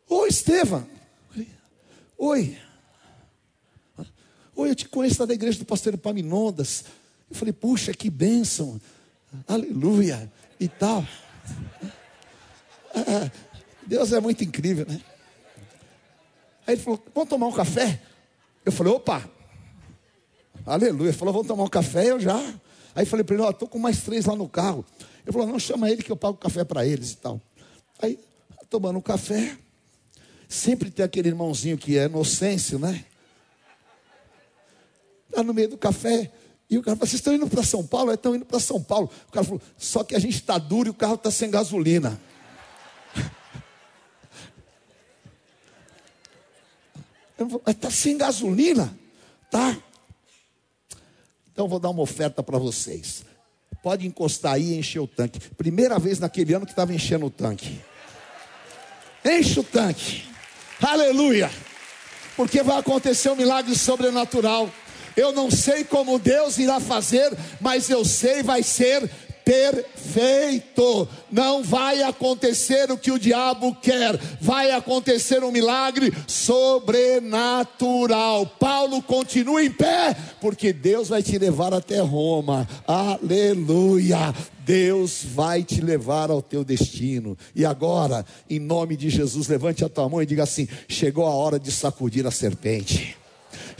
Oi, 0.08 0.28
Estevam. 0.28 0.86
Oi. 2.18 2.56
Oi, 4.54 4.70
eu 4.70 4.74
te 4.74 4.88
conheço 4.88 5.26
da 5.26 5.34
igreja 5.34 5.58
do 5.58 5.64
pastor 5.64 5.96
Paminondas. 5.98 6.84
Eu 7.28 7.34
falei, 7.34 7.52
puxa, 7.52 7.92
que 7.92 8.08
bênção. 8.08 8.80
Aleluia. 9.48 10.30
E 10.60 10.68
tal. 10.68 11.04
Ah, 12.94 13.30
Deus 13.86 14.12
é 14.12 14.20
muito 14.20 14.44
incrível, 14.44 14.86
né? 14.86 15.00
Aí 16.66 16.74
ele 16.74 16.82
falou, 16.82 17.02
vamos 17.14 17.28
tomar 17.28 17.46
um 17.46 17.52
café? 17.52 18.00
Eu 18.64 18.70
falei, 18.70 18.92
opa. 18.92 19.28
Aleluia. 20.64 21.08
Ele 21.08 21.16
falou, 21.16 21.32
vamos 21.32 21.48
tomar 21.48 21.64
um 21.64 21.68
café, 21.68 22.10
eu 22.10 22.20
já. 22.20 22.38
Aí 22.94 23.06
falei 23.06 23.24
para 23.24 23.34
ele, 23.34 23.44
ó, 23.44 23.50
estou 23.50 23.68
com 23.68 23.78
mais 23.78 24.02
três 24.02 24.26
lá 24.26 24.36
no 24.36 24.48
carro. 24.48 24.84
Ele 25.24 25.32
falou, 25.32 25.46
não, 25.46 25.58
chama 25.58 25.90
ele 25.90 26.02
que 26.02 26.12
eu 26.12 26.16
pago 26.16 26.36
café 26.36 26.64
para 26.64 26.86
eles 26.86 27.12
e 27.12 27.16
tal. 27.16 27.40
Aí, 28.00 28.18
tomando 28.68 28.98
um 28.98 29.02
café, 29.02 29.56
sempre 30.48 30.90
tem 30.90 31.04
aquele 31.04 31.28
irmãozinho 31.28 31.78
que 31.78 31.96
é 31.96 32.04
inocêncio, 32.04 32.78
né? 32.78 33.04
Está 35.28 35.42
no 35.42 35.54
meio 35.54 35.68
do 35.70 35.78
café. 35.78 36.30
E 36.68 36.76
o 36.76 36.82
cara 36.82 36.96
falou: 36.96 37.08
Vocês 37.08 37.20
estão 37.20 37.34
indo 37.34 37.46
para 37.48 37.62
São 37.62 37.86
Paulo? 37.86 38.12
Estão 38.12 38.34
indo 38.34 38.44
para 38.44 38.60
São 38.60 38.82
Paulo. 38.82 39.10
O 39.28 39.32
cara 39.32 39.44
falou: 39.44 39.60
Só 39.78 40.04
que 40.04 40.14
a 40.14 40.18
gente 40.18 40.36
está 40.36 40.58
duro 40.58 40.88
e 40.88 40.90
o 40.90 40.94
carro 40.94 41.14
está 41.14 41.30
sem 41.30 41.50
gasolina. 41.50 42.20
Está 47.66 47.90
sem 47.90 48.16
gasolina? 48.16 48.96
Tá. 49.50 49.76
Então 51.52 51.68
vou 51.68 51.78
dar 51.78 51.90
uma 51.90 52.02
oferta 52.02 52.42
para 52.42 52.58
vocês. 52.58 53.24
Pode 53.82 54.06
encostar 54.06 54.54
aí 54.54 54.72
e 54.72 54.78
encher 54.78 55.00
o 55.00 55.06
tanque. 55.06 55.38
Primeira 55.54 55.98
vez 55.98 56.18
naquele 56.18 56.54
ano 56.54 56.64
que 56.64 56.72
estava 56.72 56.94
enchendo 56.94 57.26
o 57.26 57.30
tanque. 57.30 57.80
Enche 59.24 59.60
o 59.60 59.64
tanque. 59.64 60.24
Aleluia. 60.80 61.50
Porque 62.36 62.62
vai 62.62 62.78
acontecer 62.78 63.30
um 63.30 63.36
milagre 63.36 63.76
sobrenatural. 63.76 64.70
Eu 65.16 65.32
não 65.32 65.50
sei 65.50 65.84
como 65.84 66.18
Deus 66.18 66.58
irá 66.58 66.80
fazer, 66.80 67.36
mas 67.60 67.90
eu 67.90 68.04
sei 68.04 68.42
vai 68.42 68.62
ser 68.62 69.10
perfeito. 69.44 71.08
Não 71.30 71.62
vai 71.62 72.02
acontecer 72.02 72.90
o 72.90 72.98
que 72.98 73.12
o 73.12 73.18
diabo 73.18 73.74
quer, 73.74 74.16
vai 74.40 74.70
acontecer 74.70 75.44
um 75.44 75.52
milagre 75.52 76.10
sobrenatural. 76.26 78.46
Paulo 78.46 79.02
continua 79.02 79.62
em 79.62 79.70
pé, 79.70 80.16
porque 80.40 80.72
Deus 80.72 81.08
vai 81.08 81.22
te 81.22 81.36
levar 81.38 81.74
até 81.74 82.00
Roma. 82.00 82.66
Aleluia. 82.86 84.32
Deus 84.64 85.24
vai 85.24 85.64
te 85.64 85.80
levar 85.80 86.30
ao 86.30 86.40
teu 86.40 86.62
destino. 86.64 87.36
E 87.54 87.64
agora, 87.64 88.24
em 88.48 88.60
nome 88.60 88.96
de 88.96 89.10
Jesus, 89.10 89.48
levante 89.48 89.84
a 89.84 89.88
tua 89.88 90.08
mão 90.08 90.22
e 90.22 90.26
diga 90.26 90.44
assim: 90.44 90.68
chegou 90.88 91.26
a 91.26 91.30
hora 91.30 91.58
de 91.58 91.72
sacudir 91.72 92.24
a 92.26 92.30
serpente 92.30 93.16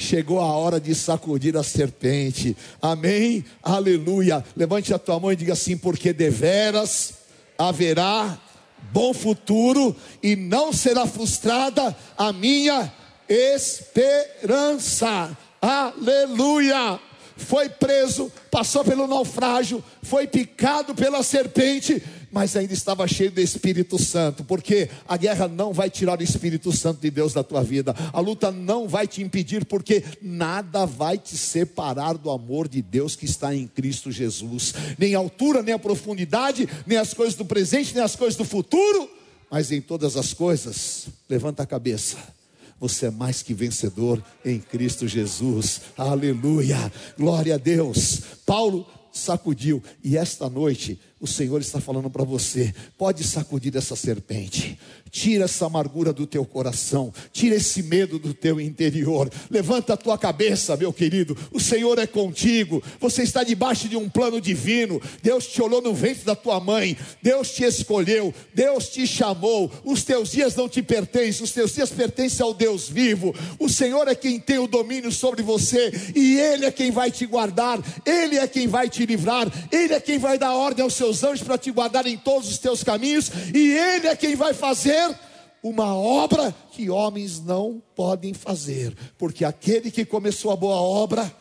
chegou 0.03 0.41
a 0.41 0.47
hora 0.47 0.81
de 0.81 0.95
sacudir 0.95 1.57
a 1.57 1.63
serpente. 1.63 2.57
Amém? 2.81 3.45
Aleluia. 3.63 4.45
Levante 4.57 4.93
a 4.93 4.99
tua 4.99 5.19
mão 5.19 5.33
e 5.33 5.37
diga 5.37 5.55
assim: 5.55 5.77
porque 5.77 6.13
deveras 6.13 7.15
haverá 7.57 8.39
bom 8.91 9.15
futuro 9.15 9.95
e 10.23 10.35
não 10.35 10.73
será 10.73 11.07
frustrada 11.07 11.97
a 12.19 12.33
minha 12.33 12.93
esperança. 13.29 15.37
Aleluia. 15.61 16.99
Foi 17.37 17.69
preso, 17.69 18.31
passou 18.51 18.85
pelo 18.85 19.07
naufrágio, 19.07 19.83
foi 20.03 20.27
picado 20.27 20.95
pela 20.95 21.23
serpente 21.23 22.03
mas 22.33 22.57
ainda 22.57 22.73
estava 22.73 23.07
cheio 23.07 23.31
do 23.31 23.41
Espírito 23.41 24.03
Santo, 24.03 24.43
porque 24.43 24.89
a 25.07 25.19
guerra 25.19 25.47
não 25.47 25.73
vai 25.73 25.91
tirar 25.91 26.19
o 26.19 26.23
Espírito 26.23 26.73
Santo 26.73 27.01
de 27.01 27.11
Deus 27.11 27.35
da 27.35 27.45
tua 27.45 27.63
vida, 27.63 27.95
a 28.13 28.19
luta 28.21 28.51
não 28.51 28.89
vai 28.89 29.07
te 29.07 29.23
impedir, 29.23 29.67
porque 29.67 30.03
nada 30.23 30.87
vai 30.87 31.19
te 31.19 31.37
separar 31.37 32.15
do 32.15 32.31
amor 32.31 32.67
de 32.67 32.81
Deus 32.81 33.15
que 33.15 33.27
está 33.27 33.55
em 33.55 33.67
Cristo 33.67 34.11
Jesus, 34.11 34.73
nem 34.99 35.15
a 35.15 35.19
altura, 35.19 35.63
nem 35.63 35.75
a 35.75 35.79
profundidade, 35.79 36.67
nem 36.87 36.97
as 36.97 37.13
coisas 37.13 37.35
do 37.35 37.45
presente, 37.45 37.95
nem 37.95 38.03
as 38.03 38.17
coisas 38.17 38.37
do 38.37 38.45
futuro, 38.45 39.11
mas 39.51 39.71
em 39.71 39.83
todas 39.83 40.17
as 40.17 40.33
coisas, 40.33 41.09
levanta 41.29 41.63
a 41.63 41.67
cabeça. 41.67 42.17
Você 42.81 43.07
é 43.07 43.11
mais 43.11 43.43
que 43.43 43.55
vencedor 43.55 44.21
em 44.45 44.59
Cristo 44.59 45.07
Jesus. 45.07 45.83
Aleluia. 45.97 46.91
Glória 47.17 47.55
a 47.55 47.59
Deus. 47.59 48.23
Paulo 48.45 48.85
sacudiu 49.13 49.81
e 50.03 50.17
esta 50.17 50.49
noite 50.49 50.99
o 51.23 51.27
Senhor 51.27 51.61
está 51.61 51.81
falando 51.81 52.11
para 52.11 52.25
você: 52.25 52.75
pode 52.99 53.23
sacudir 53.23 53.77
essa 53.77 53.95
serpente, 53.95 54.77
tira 55.09 55.45
essa 55.45 55.67
amargura 55.67 56.13
do 56.13 56.27
teu 56.27 56.45
coração, 56.45 57.15
tira 57.33 57.55
esse 57.55 57.81
medo 57.85 58.19
do 58.19 58.35
teu 58.35 58.61
interior, 58.61 59.31
levanta 59.49 59.95
a 59.95 59.97
tua 59.97 60.19
cabeça, 60.19 60.77
meu 60.77 60.93
querido. 60.93 61.39
O 61.53 61.61
Senhor 61.61 61.97
é 62.01 62.09
contigo, 62.09 62.83
você 62.99 63.23
está 63.23 63.45
debaixo 63.45 63.89
de 63.89 63.97
um 63.97 64.09
plano 64.09 64.41
divino. 64.41 65.01
Deus 65.23 65.47
te 65.47 65.63
olhou 65.63 65.81
no 65.81 65.95
ventre 65.95 66.25
da 66.25 66.35
tua 66.35 66.59
mãe, 66.59 66.99
Deus 67.23 67.53
te 67.53 67.63
escolheu, 67.63 68.35
Deus 68.53 68.89
te 68.89 69.07
chamou. 69.07 69.71
Os 69.85 70.03
teus 70.03 70.33
dias 70.33 70.57
não 70.57 70.69
te 70.69 70.83
pertencem, 70.83 71.45
os 71.45 71.53
teus 71.53 71.73
dias 71.73 71.91
pertencem 71.91 72.45
ao 72.45 72.53
Deus 72.53 72.89
vivo. 72.89 73.33
O 73.61 73.69
Senhor 73.69 74.09
é 74.09 74.15
quem 74.17 74.41
tem 74.41 74.59
o 74.59 74.67
domínio 74.67 75.13
sobre 75.13 75.41
você 75.41 75.93
e 76.17 76.37
Ele 76.37 76.67
é 76.67 76.73
quem 76.73 76.91
vai 76.91 77.13
te 77.13 77.27
guardar, 77.27 77.79
Ele 78.05 78.39
é 78.39 78.49
quem 78.49 78.67
vai 78.67 78.89
te 78.89 79.07
livrar, 79.07 79.47
Ele 79.71 79.95
é 79.95 80.01
quem 80.01 80.19
vai 80.19 80.37
dar 80.37 80.55
ordem 80.55 80.83
aos 80.83 80.95
seus 80.95 81.12
seus 81.19 81.25
anjos 81.25 81.47
para 81.47 81.59
te 81.59 81.71
guardar 81.71 82.07
em 82.07 82.17
todos 82.17 82.49
os 82.49 82.57
teus 82.59 82.83
caminhos, 82.83 83.31
e 83.55 83.73
Ele 83.73 84.09
é 84.09 84.17
quem 84.17 84.35
vai 84.35 84.55
fazer 84.55 85.15
uma 85.63 85.95
obra 85.95 86.55
que 86.73 86.91
homens 86.91 87.41
não 87.41 87.81
podem 87.95 88.35
fazer, 88.35 88.97
porque 89.17 89.45
aquele 89.45 89.91
que 89.91 90.05
começou 90.05 90.51
a 90.51 90.57
boa 90.57 90.77
obra 90.77 91.33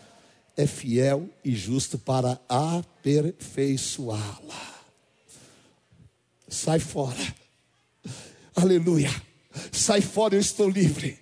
é 0.56 0.68
fiel 0.68 1.28
e 1.44 1.56
justo 1.56 1.98
para 1.98 2.40
aperfeiçoá-la. 2.48 4.72
Sai 6.48 6.80
fora, 6.80 7.36
aleluia, 8.56 9.10
sai 9.72 10.02
fora, 10.02 10.36
eu 10.36 10.42
estou 10.42 10.70
livre. 10.70 11.18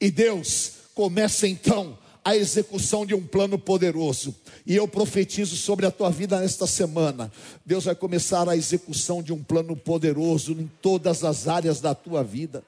E 0.00 0.10
Deus 0.10 0.72
começa 0.94 1.46
então 1.46 1.98
a 2.28 2.36
execução 2.36 3.06
de 3.06 3.14
um 3.14 3.22
plano 3.22 3.58
poderoso. 3.58 4.34
E 4.66 4.76
eu 4.76 4.86
profetizo 4.86 5.56
sobre 5.56 5.86
a 5.86 5.90
tua 5.90 6.10
vida 6.10 6.38
nesta 6.38 6.66
semana. 6.66 7.32
Deus 7.64 7.86
vai 7.86 7.94
começar 7.94 8.46
a 8.46 8.54
execução 8.54 9.22
de 9.22 9.32
um 9.32 9.42
plano 9.42 9.74
poderoso 9.74 10.52
em 10.52 10.70
todas 10.82 11.24
as 11.24 11.48
áreas 11.48 11.80
da 11.80 11.94
tua 11.94 12.22
vida. 12.22 12.62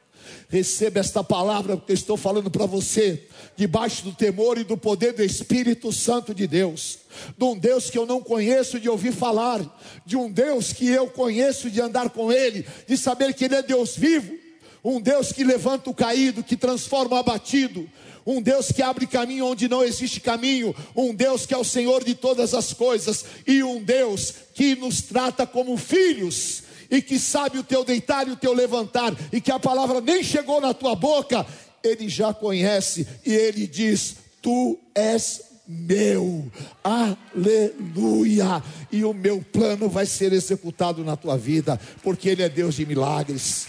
Receba 0.48 0.98
esta 0.98 1.22
palavra 1.22 1.76
que 1.76 1.92
eu 1.92 1.94
estou 1.94 2.16
falando 2.16 2.50
para 2.50 2.64
você, 2.64 3.26
debaixo 3.54 4.02
do 4.04 4.12
temor 4.12 4.56
e 4.56 4.64
do 4.64 4.78
poder 4.78 5.12
do 5.12 5.22
Espírito 5.22 5.92
Santo 5.92 6.34
de 6.34 6.46
Deus, 6.46 7.00
de 7.36 7.44
um 7.44 7.58
Deus 7.58 7.90
que 7.90 7.98
eu 7.98 8.06
não 8.06 8.22
conheço 8.22 8.80
de 8.80 8.88
ouvir 8.88 9.12
falar, 9.12 9.60
de 10.06 10.16
um 10.16 10.30
Deus 10.30 10.72
que 10.72 10.86
eu 10.88 11.06
conheço 11.08 11.70
de 11.70 11.82
andar 11.82 12.08
com 12.10 12.32
Ele, 12.32 12.66
de 12.86 12.96
saber 12.96 13.34
que 13.34 13.44
Ele 13.44 13.56
é 13.56 13.62
Deus 13.62 13.94
vivo, 13.94 14.39
um 14.84 15.00
Deus 15.00 15.32
que 15.32 15.44
levanta 15.44 15.90
o 15.90 15.94
caído, 15.94 16.42
que 16.42 16.56
transforma 16.56 17.16
o 17.16 17.18
abatido, 17.18 17.88
um 18.26 18.40
Deus 18.40 18.70
que 18.70 18.82
abre 18.82 19.06
caminho 19.06 19.46
onde 19.46 19.68
não 19.68 19.82
existe 19.82 20.20
caminho, 20.20 20.74
um 20.94 21.14
Deus 21.14 21.46
que 21.46 21.54
é 21.54 21.58
o 21.58 21.64
Senhor 21.64 22.04
de 22.04 22.14
todas 22.14 22.54
as 22.54 22.72
coisas, 22.72 23.24
e 23.46 23.62
um 23.62 23.82
Deus 23.82 24.34
que 24.54 24.74
nos 24.74 25.02
trata 25.02 25.46
como 25.46 25.76
filhos, 25.76 26.62
e 26.90 27.00
que 27.00 27.18
sabe 27.18 27.58
o 27.58 27.64
teu 27.64 27.84
deitar 27.84 28.26
e 28.28 28.32
o 28.32 28.36
teu 28.36 28.52
levantar, 28.52 29.14
e 29.32 29.40
que 29.40 29.52
a 29.52 29.58
palavra 29.58 30.00
nem 30.00 30.22
chegou 30.22 30.60
na 30.60 30.74
tua 30.74 30.94
boca, 30.94 31.46
ele 31.82 32.08
já 32.08 32.34
conhece, 32.34 33.06
e 33.24 33.32
ele 33.32 33.66
diz: 33.66 34.16
Tu 34.42 34.78
és 34.94 35.42
meu, 35.72 36.50
aleluia, 36.82 38.60
e 38.90 39.04
o 39.04 39.14
meu 39.14 39.40
plano 39.40 39.88
vai 39.88 40.04
ser 40.04 40.32
executado 40.32 41.04
na 41.04 41.16
tua 41.16 41.38
vida, 41.38 41.80
porque 42.02 42.28
Ele 42.28 42.42
é 42.42 42.48
Deus 42.48 42.74
de 42.74 42.84
milagres, 42.84 43.68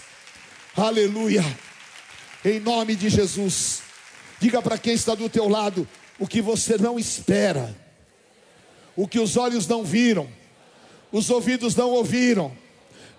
aleluia, 0.76 1.44
em 2.44 2.60
nome 2.60 2.96
de 2.96 3.10
Jesus. 3.10 3.82
Diga 4.40 4.62
para 4.62 4.78
quem 4.78 4.94
está 4.94 5.14
do 5.16 5.30
teu 5.30 5.48
lado 5.48 5.88
o 6.20 6.28
que 6.28 6.42
você 6.42 6.78
não 6.78 6.98
espera, 7.00 7.76
o 8.96 9.08
que 9.08 9.20
os 9.20 9.38
olhos 9.38 9.68
não 9.68 9.84
viram, 9.84 10.30
os 11.12 11.30
ouvidos 11.30 11.76
não 11.76 11.90
ouviram, 11.90 12.56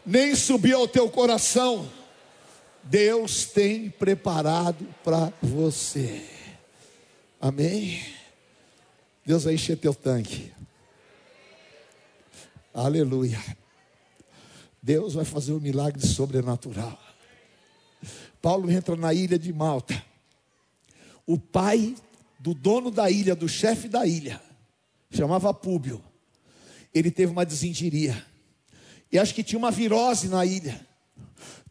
nem 0.05 0.35
subiu 0.35 0.79
ao 0.79 0.89
teu 0.89 1.09
coração. 1.09 1.91
Deus 2.85 3.45
tem 3.45 3.91
preparado 3.91 4.87
para 5.05 5.33
você. 5.41 6.27
Amém? 7.41 8.03
Deus 9.25 9.45
vai 9.45 9.55
encher 9.55 9.77
teu 9.77 9.95
tanque. 9.95 10.53
Aleluia. 12.75 13.41
Deus 14.83 15.15
vai 15.15 15.25
fazer 15.25 15.53
um 15.53 15.61
milagre 15.61 16.05
sobrenatural. 16.05 16.99
Paulo 18.43 18.71
entra 18.71 18.97
na 18.97 19.15
ilha 19.15 19.39
de 19.39 19.53
Malta 19.53 20.05
o 21.27 21.39
pai 21.39 21.95
do 22.39 22.53
dono 22.53 22.91
da 22.91 23.11
ilha, 23.11 23.35
do 23.35 23.49
chefe 23.49 23.89
da 23.89 24.05
ilha, 24.07 24.43
chamava 25.11 25.55
Públio. 25.55 26.03
Ele 26.93 27.11
teve 27.11 27.33
uma 27.33 27.47
desinteria. 27.47 28.27
E 29.11 29.19
acho 29.19 29.35
que 29.35 29.45
tinha 29.45 29.59
uma 29.59 29.71
virose 29.71 30.29
na 30.29 30.45
ilha. 30.45 30.87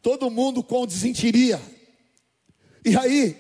Todo 0.02 0.32
mundo 0.32 0.64
com 0.64 0.88
desentiria. 0.88 1.62
E 2.84 2.98
aí, 2.98 3.38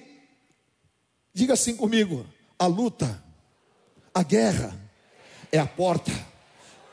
diga 1.33 1.53
assim 1.53 1.75
comigo: 1.75 2.25
a 2.59 2.67
luta, 2.67 3.23
a 4.13 4.21
guerra, 4.21 4.77
é 5.51 5.57
a 5.57 5.65
porta 5.65 6.11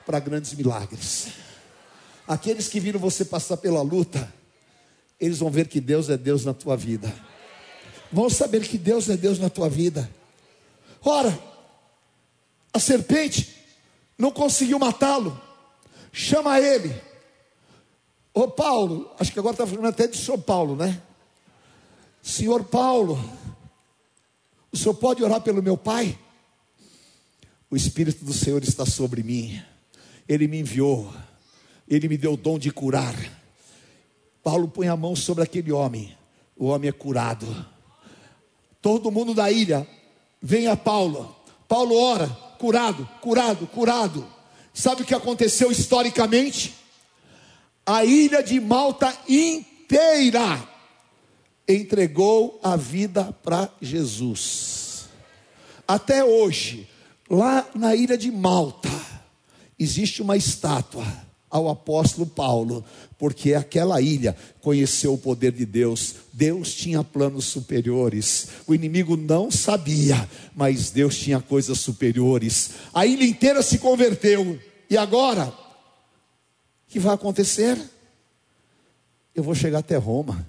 para 0.06 0.20
grandes 0.20 0.54
milagres. 0.54 1.28
Aqueles 2.26 2.68
que 2.68 2.80
viram 2.80 3.00
você 3.00 3.24
passar 3.24 3.56
pela 3.58 3.82
luta, 3.82 4.32
eles 5.20 5.38
vão 5.38 5.50
ver 5.50 5.68
que 5.68 5.80
Deus 5.80 6.08
é 6.08 6.16
Deus 6.16 6.44
na 6.44 6.54
tua 6.54 6.76
vida. 6.76 7.12
Vão 8.12 8.30
saber 8.30 8.66
que 8.66 8.78
Deus 8.78 9.08
é 9.08 9.16
Deus 9.16 9.38
na 9.38 9.50
tua 9.50 9.68
vida. 9.68 10.08
Ora, 11.02 11.38
a 12.72 12.78
serpente 12.78 13.54
não 14.16 14.30
conseguiu 14.30 14.78
matá-lo. 14.78 15.40
Chama 16.12 16.60
ele. 16.60 16.94
Ô 18.32 18.48
Paulo, 18.48 19.10
acho 19.18 19.32
que 19.32 19.38
agora 19.38 19.54
está 19.54 19.66
falando 19.66 19.86
até 19.86 20.06
de 20.06 20.16
São 20.16 20.40
Paulo, 20.40 20.76
né? 20.76 21.02
Senhor 22.22 22.64
Paulo, 22.64 23.18
o 24.70 24.76
senhor 24.76 24.94
pode 24.94 25.22
orar 25.24 25.40
pelo 25.40 25.62
meu 25.62 25.76
pai? 25.76 26.18
O 27.70 27.76
Espírito 27.76 28.24
do 28.24 28.32
Senhor 28.32 28.62
está 28.62 28.86
sobre 28.86 29.22
mim. 29.22 29.62
Ele 30.28 30.46
me 30.46 30.60
enviou. 30.60 31.12
Ele 31.86 32.08
me 32.08 32.16
deu 32.16 32.34
o 32.34 32.36
dom 32.36 32.58
de 32.58 32.70
curar. 32.70 33.14
Paulo 34.48 34.66
põe 34.66 34.88
a 34.88 34.96
mão 34.96 35.14
sobre 35.14 35.44
aquele 35.44 35.70
homem. 35.70 36.16
O 36.56 36.68
homem 36.68 36.88
é 36.88 36.92
curado. 36.92 37.66
Todo 38.80 39.10
mundo 39.10 39.34
da 39.34 39.50
ilha 39.52 39.86
vem 40.40 40.68
a 40.68 40.74
Paulo. 40.74 41.36
Paulo 41.68 41.94
ora, 41.94 42.26
curado, 42.58 43.06
curado, 43.20 43.66
curado. 43.66 44.26
Sabe 44.72 45.02
o 45.02 45.04
que 45.04 45.14
aconteceu 45.14 45.70
historicamente? 45.70 46.74
A 47.84 48.06
ilha 48.06 48.42
de 48.42 48.58
Malta 48.58 49.14
inteira 49.28 50.66
entregou 51.68 52.58
a 52.62 52.74
vida 52.74 53.30
para 53.42 53.68
Jesus. 53.82 55.10
Até 55.86 56.24
hoje, 56.24 56.88
lá 57.28 57.66
na 57.74 57.94
ilha 57.94 58.16
de 58.16 58.30
Malta, 58.30 58.88
existe 59.78 60.22
uma 60.22 60.38
estátua 60.38 61.04
ao 61.50 61.68
apóstolo 61.68 62.26
Paulo, 62.26 62.84
porque 63.18 63.54
aquela 63.54 64.00
ilha 64.00 64.36
conheceu 64.60 65.14
o 65.14 65.18
poder 65.18 65.52
de 65.52 65.64
Deus. 65.64 66.14
Deus 66.32 66.74
tinha 66.74 67.02
planos 67.02 67.46
superiores. 67.46 68.48
O 68.66 68.74
inimigo 68.74 69.16
não 69.16 69.50
sabia, 69.50 70.28
mas 70.54 70.90
Deus 70.90 71.16
tinha 71.16 71.40
coisas 71.40 71.78
superiores. 71.80 72.70
A 72.92 73.06
ilha 73.06 73.24
inteira 73.24 73.62
se 73.62 73.78
converteu. 73.78 74.58
E 74.90 74.96
agora, 74.96 75.46
o 75.46 75.52
que 76.88 76.98
vai 76.98 77.14
acontecer? 77.14 77.78
Eu 79.34 79.42
vou 79.42 79.54
chegar 79.54 79.78
até 79.78 79.96
Roma. 79.96 80.46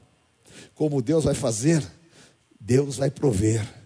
Como 0.76 1.02
Deus 1.02 1.24
vai 1.24 1.34
fazer? 1.34 1.86
Deus 2.60 2.98
vai 2.98 3.10
prover. 3.10 3.79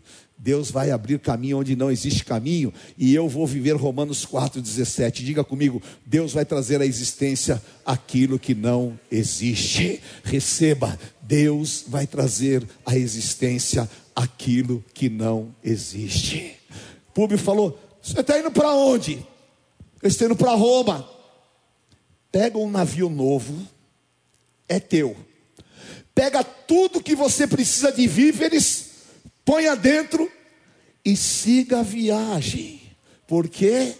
Deus 0.43 0.69
vai 0.69 0.91
abrir 0.91 1.19
caminho 1.19 1.59
onde 1.59 1.73
não 1.73 1.89
existe 1.89 2.25
caminho, 2.25 2.73
e 2.97 3.15
eu 3.15 3.29
vou 3.29 3.47
viver 3.47 3.77
Romanos 3.77 4.25
4,17. 4.25 5.23
Diga 5.23 5.41
comigo: 5.41 5.81
Deus 6.05 6.33
vai 6.33 6.43
trazer 6.43 6.81
à 6.81 6.85
existência 6.85 7.63
aquilo 7.85 8.37
que 8.37 8.53
não 8.53 8.99
existe. 9.09 10.01
Receba, 10.21 10.99
Deus 11.21 11.85
vai 11.87 12.05
trazer 12.05 12.61
à 12.85 12.97
existência 12.97 13.89
aquilo 14.13 14.83
que 14.93 15.07
não 15.07 15.55
existe. 15.63 16.57
Públio 17.13 17.39
falou: 17.39 17.79
Você 18.01 18.19
está 18.19 18.37
indo 18.37 18.51
para 18.51 18.73
onde? 18.73 19.25
Eu 20.01 20.09
estou 20.09 20.27
indo 20.27 20.35
para 20.35 20.51
Roma. 20.55 21.09
Pega 22.29 22.57
um 22.57 22.69
navio 22.69 23.07
novo, 23.07 23.65
é 24.67 24.77
teu. 24.77 25.15
Pega 26.13 26.43
tudo 26.43 27.01
que 27.01 27.15
você 27.15 27.47
precisa 27.47 27.93
de 27.93 28.05
víveres 28.07 28.91
ponha 29.45 29.75
dentro 29.75 30.29
e 31.05 31.15
siga 31.15 31.79
a 31.79 31.83
viagem, 31.83 32.81
porque 33.27 33.95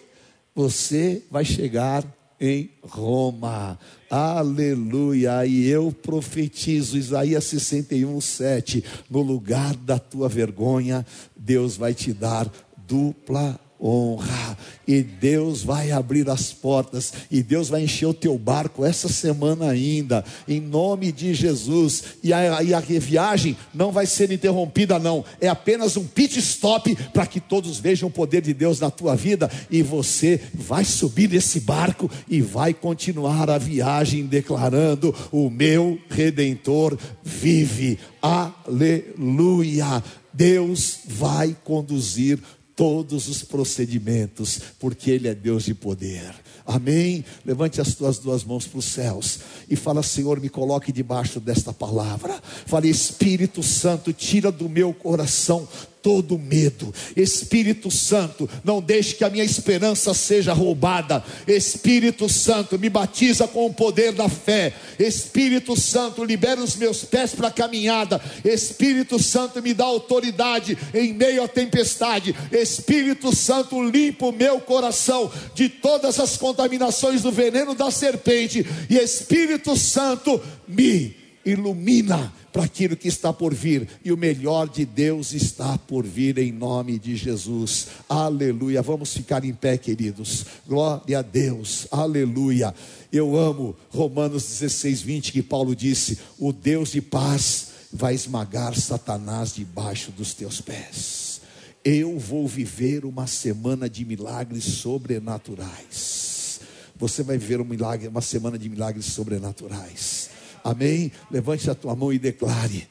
você 0.56 1.24
vai 1.30 1.44
chegar 1.44 2.06
em 2.40 2.70
Roma. 2.84 3.80
Aleluia. 4.10 5.46
E 5.46 5.66
eu 5.68 5.92
profetizo, 5.92 6.98
Isaías 6.98 7.46
61, 7.46 8.20
7. 8.20 8.84
No 9.10 9.22
lugar 9.22 9.76
da 9.76 9.98
tua 9.98 10.28
vergonha, 10.28 11.06
Deus 11.36 11.78
vai 11.78 11.94
te 11.94 12.14
dar 12.14 12.52
dupla 12.78 13.60
honra. 13.84 14.58
E 14.88 15.02
Deus 15.02 15.64
vai 15.64 15.92
abrir 15.92 16.30
as 16.30 16.52
portas, 16.52 17.14
e 17.32 17.42
Deus 17.42 17.70
vai 17.70 17.84
encher 17.84 18.06
o 18.06 18.14
teu 18.14 18.38
barco 18.38 18.84
essa 18.84 19.08
semana 19.08 19.70
ainda, 19.70 20.26
em 20.48 20.60
nome 20.60 21.12
de 21.12 21.34
Jesus. 21.34 22.04
E 22.22 22.34
a, 22.34 22.62
e 22.62 22.74
a 22.74 22.80
viagem 22.80 23.58
não 23.74 23.92
vai 23.92 24.06
ser 24.06 24.32
interrompida, 24.32 25.00
não, 25.00 25.24
é 25.40 25.48
apenas 25.48 25.96
um 25.96 26.06
pit 26.06 26.38
stop 26.40 26.96
para 27.14 27.26
que 27.26 27.40
todos 27.40 27.78
vejam 27.80 28.10
o 28.10 28.12
poder 28.12 28.42
de 28.42 28.54
Deus 28.54 28.80
na 28.80 28.92
tua 28.92 29.16
vida, 29.16 29.50
e 29.70 29.82
você 29.82 30.40
vai 30.54 30.84
subir 30.84 31.30
nesse 31.30 31.62
barco 31.62 32.10
e 32.28 32.42
vai 32.42 32.74
continuar 32.74 33.50
a 33.50 33.58
viagem 33.58 34.26
declarando: 34.26 35.16
O 35.32 35.50
meu 35.50 35.98
redentor 36.10 36.98
vive, 37.24 37.98
aleluia. 38.22 40.04
Deus 40.34 41.02
vai 41.06 41.56
conduzir 41.64 42.40
todos 42.76 43.28
os 43.28 43.44
procedimentos, 43.44 44.60
porque 44.80 45.12
Ele 45.12 45.28
é 45.28 45.36
Deus 45.36 45.64
de 45.64 45.74
poder. 45.74 46.34
Amém? 46.66 47.26
Levante 47.46 47.82
as 47.82 47.94
tuas 47.94 48.18
duas 48.18 48.44
mãos 48.44 48.66
para 48.66 48.80
os 48.80 48.86
céus 48.86 49.40
e 49.70 49.76
fala: 49.76 50.02
Senhor, 50.02 50.40
me 50.40 50.50
coloque 50.50 50.92
debaixo 50.92 51.40
desta 51.40 51.74
palavra. 51.74 52.40
Fale, 52.66 52.90
Espírito 52.90 53.62
Santo, 53.62 54.14
tira 54.14 54.52
do 54.52 54.70
meu 54.70 54.94
coração 54.94 55.68
todo 56.04 56.38
medo. 56.38 56.94
Espírito 57.16 57.90
Santo, 57.90 58.48
não 58.64 58.82
deixe 58.82 59.16
que 59.16 59.24
a 59.24 59.30
minha 59.30 59.44
esperança 59.44 60.14
seja 60.14 60.52
roubada. 60.52 61.24
Espírito 61.48 62.28
Santo, 62.28 62.78
me 62.78 62.90
batiza 62.90 63.48
com 63.48 63.66
o 63.66 63.74
poder 63.74 64.12
da 64.12 64.28
fé. 64.28 64.74
Espírito 65.00 65.80
Santo, 65.80 66.26
libera 66.26 66.62
os 66.62 66.76
meus 66.76 67.06
pés 67.06 67.34
para 67.34 67.48
a 67.48 67.52
caminhada. 67.52 68.22
Espírito 68.44 69.18
Santo, 69.18 69.62
me 69.64 69.74
dá 69.74 69.86
autoridade 69.86 70.78
em 70.94 71.14
meio 71.14 71.42
à 71.42 71.48
tempestade. 71.48 72.36
Espírito 72.52 73.34
Santo, 73.34 73.82
limpa 73.82 74.26
o 74.26 74.34
meu 74.34 74.60
coração 74.60 75.32
de 75.56 75.70
todas 75.70 76.20
as 76.20 76.36
contaminações 76.36 77.22
do 77.22 77.32
veneno 77.32 77.74
da 77.74 77.90
serpente. 77.90 78.66
E 78.90 78.98
Espírito 78.98 79.78
Santo, 79.78 80.42
me 80.68 81.23
ilumina 81.46 82.34
para 82.52 82.64
aquilo 82.64 82.96
que 82.96 83.08
está 83.08 83.34
por 83.34 83.54
vir, 83.54 83.88
e 84.06 84.12
o 84.12 84.18
melhor 84.18 84.70
de 84.70 84.86
Deus 84.86 85.34
está 85.34 85.78
por 85.78 86.06
vir 86.06 86.38
em 86.38 86.52
nome 86.52 87.00
de 87.00 87.16
Jesus. 87.16 87.88
Aleluia. 88.08 88.82
Vamos 88.82 89.14
ficar 89.14 89.44
em 89.44 89.54
pé, 89.54 89.78
queridos. 89.78 90.46
Glória 90.68 91.20
a 91.20 91.22
Deus. 91.22 91.88
Aleluia. 91.92 92.74
Eu 93.12 93.36
amo 93.38 93.76
Romanos 93.90 94.44
16, 94.44 95.02
20, 95.02 95.32
que 95.32 95.42
Paulo 95.42 95.76
disse: 95.76 96.20
O 96.38 96.54
Deus 96.54 96.92
de 96.92 97.02
paz 97.02 97.68
vai 97.92 98.14
esmagar 98.16 98.78
Satanás 98.80 99.54
debaixo 99.54 100.12
dos 100.12 100.34
teus 100.34 100.62
pés. 100.62 101.42
Eu 101.84 102.18
vou 102.18 102.48
viver 102.48 103.04
uma 103.04 103.28
semana 103.28 103.90
de 103.90 104.06
milagres 104.06 104.64
sobrenaturais. 104.64 106.62
Você 106.96 107.24
vai 107.24 107.38
viver 107.38 107.60
um 107.60 107.66
milagre, 107.66 108.08
uma 108.08 108.22
semana 108.22 108.58
de 108.58 108.70
milagres 108.70 109.06
sobrenaturais. 109.08 110.30
Amém? 110.64 111.12
Levante 111.30 111.70
a 111.70 111.76
tua 111.76 111.96
mão 111.96 112.14
e 112.14 112.20
declare: 112.20 112.88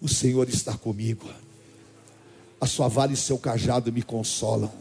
O 0.00 0.08
Senhor 0.08 0.48
está 0.48 0.76
comigo. 0.76 1.28
A 2.60 2.66
sua 2.66 2.88
vara 2.88 3.12
e 3.12 3.16
seu 3.16 3.38
cajado 3.38 3.92
me 3.92 4.02
consolam. 4.02 4.72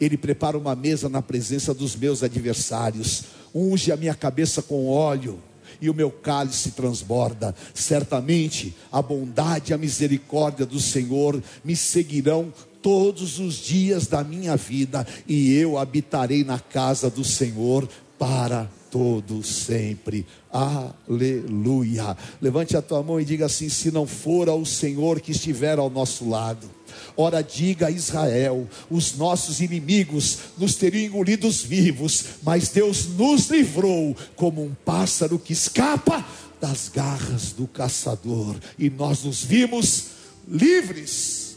Ele 0.00 0.16
prepara 0.16 0.56
uma 0.56 0.74
mesa 0.74 1.08
na 1.08 1.20
presença 1.20 1.74
dos 1.74 1.96
meus 1.96 2.22
adversários. 2.22 3.24
Unge 3.54 3.90
a 3.90 3.96
minha 3.96 4.14
cabeça 4.14 4.62
com 4.62 4.88
óleo 4.88 5.38
e 5.80 5.88
o 5.88 5.94
meu 5.94 6.10
cálice 6.10 6.72
transborda. 6.72 7.54
Certamente 7.74 8.74
a 8.90 9.00
bondade 9.00 9.72
e 9.72 9.74
a 9.74 9.78
misericórdia 9.78 10.66
do 10.66 10.80
Senhor 10.80 11.42
me 11.64 11.76
seguirão 11.76 12.52
todos 12.82 13.38
os 13.38 13.56
dias 13.56 14.06
da 14.06 14.22
minha 14.22 14.56
vida, 14.56 15.06
e 15.26 15.52
eu 15.52 15.76
habitarei 15.76 16.44
na 16.44 16.60
casa 16.60 17.10
do 17.10 17.24
Senhor 17.24 17.88
para 18.18 18.70
todo 18.90 19.42
sempre. 19.42 20.26
Aleluia. 20.52 22.16
Levante 22.40 22.76
a 22.76 22.82
tua 22.82 23.02
mão 23.02 23.20
e 23.20 23.24
diga 23.24 23.46
assim: 23.46 23.68
se 23.68 23.90
não 23.90 24.06
for 24.06 24.48
ao 24.48 24.64
Senhor 24.64 25.20
que 25.20 25.32
estiver 25.32 25.78
ao 25.78 25.90
nosso 25.90 26.28
lado. 26.28 26.68
Ora, 27.16 27.42
diga 27.42 27.88
a 27.88 27.90
Israel: 27.90 28.68
os 28.90 29.16
nossos 29.16 29.60
inimigos 29.60 30.38
nos 30.56 30.74
teriam 30.74 31.06
engolidos 31.06 31.62
vivos, 31.62 32.24
mas 32.42 32.68
Deus 32.68 33.06
nos 33.08 33.48
livrou 33.48 34.16
como 34.36 34.62
um 34.62 34.74
pássaro 34.84 35.38
que 35.38 35.52
escapa 35.52 36.24
das 36.60 36.88
garras 36.88 37.52
do 37.52 37.66
caçador, 37.66 38.56
e 38.78 38.90
nós 38.90 39.22
nos 39.22 39.44
vimos 39.44 40.06
livres. 40.46 41.56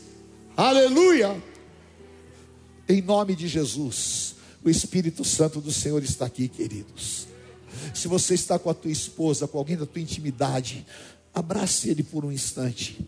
Aleluia! 0.56 1.42
Em 2.88 3.02
nome 3.02 3.36
de 3.36 3.48
Jesus. 3.48 4.31
O 4.64 4.70
Espírito 4.70 5.24
Santo 5.26 5.59
do 5.59 5.72
Senhor 5.72 6.03
está 6.03 6.26
aqui, 6.26 6.47
queridos. 6.47 7.28
Se 7.93 8.07
você 8.07 8.36
está 8.36 8.59
com 8.59 8.70
a 8.70 8.74
tua 8.74 8.91
esposa, 8.91 9.47
com 9.47 9.57
alguém 9.57 9.78
da 9.78 9.86
tua 9.86 10.01
intimidade, 10.01 10.86
abrace 11.34 11.89
ele 11.89 12.03
por 12.03 12.24
um 12.24 12.32
instante. 12.32 12.99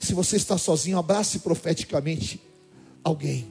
Se 0.00 0.14
você 0.14 0.36
está 0.36 0.58
sozinho, 0.58 0.98
abrace 0.98 1.40
profeticamente 1.40 2.40
alguém. 3.04 3.48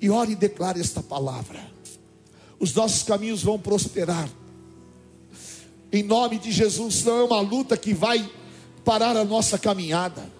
E 0.00 0.10
ore 0.10 0.32
e 0.32 0.36
declare 0.36 0.80
esta 0.80 1.02
palavra. 1.02 1.58
Os 2.58 2.74
nossos 2.74 3.02
caminhos 3.02 3.42
vão 3.42 3.58
prosperar. 3.58 4.28
Em 5.92 6.02
nome 6.02 6.38
de 6.38 6.50
Jesus, 6.50 7.04
não 7.04 7.18
é 7.18 7.24
uma 7.24 7.40
luta 7.40 7.76
que 7.76 7.94
vai 7.94 8.30
parar 8.84 9.16
a 9.16 9.24
nossa 9.24 9.58
caminhada. 9.58 10.35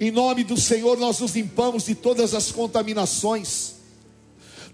Em 0.00 0.10
nome 0.10 0.42
do 0.42 0.58
Senhor, 0.58 0.96
nós 0.96 1.20
nos 1.20 1.34
limpamos 1.34 1.84
de 1.84 1.94
todas 1.94 2.32
as 2.32 2.50
contaminações. 2.50 3.74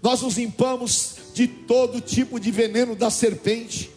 Nós 0.01 0.21
nos 0.21 0.37
limpamos 0.37 1.15
de 1.33 1.47
todo 1.49 1.99
tipo 1.99 2.39
de 2.39 2.49
veneno 2.49 2.95
da 2.95 3.09
serpente. 3.09 3.91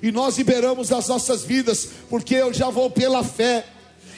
E 0.00 0.12
nós 0.12 0.38
liberamos 0.38 0.92
as 0.92 1.08
nossas 1.08 1.42
vidas, 1.42 1.88
porque 2.08 2.36
eu 2.36 2.54
já 2.54 2.70
vou 2.70 2.88
pela 2.88 3.24
fé 3.24 3.66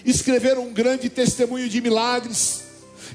escrever 0.04 0.58
um 0.58 0.70
grande 0.70 1.08
testemunho 1.08 1.66
de 1.66 1.80
milagres. 1.80 2.64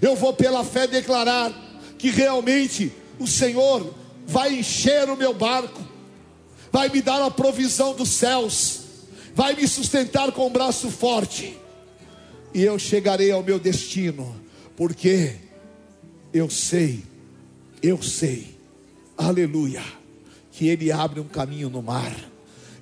Eu 0.01 0.15
vou 0.15 0.33
pela 0.33 0.63
fé 0.63 0.87
declarar 0.87 1.53
que 1.99 2.09
realmente 2.09 2.91
o 3.19 3.27
Senhor 3.27 3.93
vai 4.25 4.55
encher 4.55 5.07
o 5.07 5.15
meu 5.15 5.35
barco, 5.35 5.81
vai 6.71 6.89
me 6.89 6.99
dar 6.99 7.21
a 7.21 7.29
provisão 7.29 7.93
dos 7.93 8.09
céus, 8.09 8.79
vai 9.35 9.53
me 9.53 9.67
sustentar 9.67 10.31
com 10.31 10.41
o 10.41 10.47
um 10.47 10.49
braço 10.49 10.89
forte, 10.89 11.55
e 12.55 12.63
eu 12.63 12.79
chegarei 12.79 13.31
ao 13.31 13.43
meu 13.43 13.59
destino, 13.59 14.33
porque 14.77 15.33
eu 16.33 16.49
sei, 16.49 17.03
eu 17.83 18.01
sei, 18.01 18.55
aleluia, 19.17 19.83
que 20.53 20.69
Ele 20.69 20.89
abre 20.89 21.19
um 21.19 21.27
caminho 21.27 21.69
no 21.69 21.81
mar, 21.81 22.15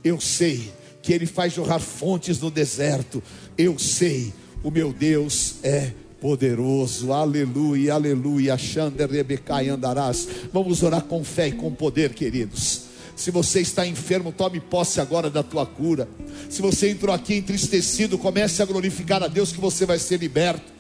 eu 0.04 0.22
sei 0.22 0.72
que 1.02 1.12
Ele 1.12 1.26
faz 1.26 1.54
jorrar 1.54 1.80
fontes 1.80 2.40
no 2.40 2.52
deserto, 2.52 3.24
eu 3.58 3.80
sei, 3.80 4.32
o 4.64 4.70
meu 4.70 4.94
Deus 4.94 5.56
é 5.64 5.92
poderoso, 6.22 7.12
aleluia, 7.12 7.96
aleluia, 7.96 8.56
Xander, 8.56 9.10
Rebecai 9.10 9.70
andarás. 9.70 10.28
Vamos 10.54 10.84
orar 10.84 11.02
com 11.02 11.24
fé 11.24 11.48
e 11.48 11.52
com 11.52 11.74
poder, 11.74 12.14
queridos. 12.14 12.93
Se 13.16 13.32
você 13.32 13.62
está 13.62 13.86
enfermo, 13.86 14.32
tome 14.32 14.60
posse 14.60 15.00
agora 15.00 15.30
da 15.30 15.44
tua 15.44 15.66
cura. 15.66 16.08
Se 16.50 16.62
você 16.62 16.90
entrou 16.90 17.14
aqui 17.14 17.36
entristecido, 17.36 18.18
comece 18.18 18.62
a 18.62 18.66
glorificar 18.66 19.24
a 19.24 19.28
Deus 19.28 19.52
que 19.52 19.62
você 19.62 19.86
vai 19.86 20.00
ser 20.00 20.20
liberto. 20.20 20.74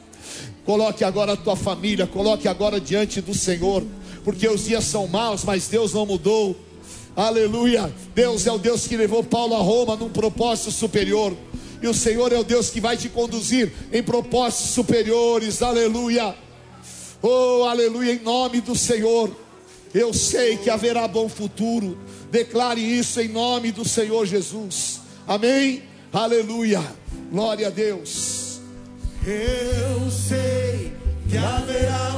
Coloque 0.65 1.03
agora 1.03 1.33
a 1.33 1.37
tua 1.37 1.55
família, 1.55 2.07
coloque 2.07 2.47
agora 2.47 2.79
diante 2.79 3.21
do 3.21 3.33
Senhor, 3.33 3.83
porque 4.23 4.47
os 4.47 4.65
dias 4.65 4.85
são 4.85 5.07
maus, 5.07 5.43
mas 5.43 5.67
Deus 5.67 5.93
não 5.93 6.05
mudou. 6.05 6.55
Aleluia. 7.15 7.93
Deus 8.15 8.47
é 8.47 8.51
o 8.51 8.57
Deus 8.57 8.87
que 8.87 8.97
levou 8.97 9.23
Paulo 9.23 9.55
a 9.55 9.59
Roma 9.59 9.95
num 9.95 10.09
propósito 10.09 10.71
superior 10.71 11.35
e 11.83 11.87
o 11.87 11.93
Senhor 11.93 12.31
é 12.31 12.39
o 12.39 12.45
Deus 12.45 12.69
que 12.69 12.79
vai 12.79 12.95
te 12.95 13.09
conduzir 13.09 13.69
em 13.91 14.01
propósitos 14.01 14.71
superiores, 14.71 15.61
aleluia. 15.61 16.33
Oh, 17.21 17.65
aleluia, 17.65 18.13
em 18.13 18.19
nome 18.19 18.61
do 18.61 18.73
Senhor. 18.73 19.29
Eu 19.93 20.13
sei 20.13 20.57
que 20.57 20.69
haverá 20.69 21.07
bom 21.07 21.29
futuro. 21.29 21.97
Declare 22.31 22.81
isso 22.81 23.21
em 23.21 23.27
nome 23.27 23.71
do 23.71 23.87
Senhor 23.87 24.25
Jesus. 24.25 25.01
Amém? 25.27 25.83
Aleluia. 26.11 26.81
Glória 27.31 27.67
a 27.67 27.69
Deus. 27.69 28.59
Eu 29.25 30.09
sei 30.09 30.93
que 31.29 31.37
haverá 31.37 32.11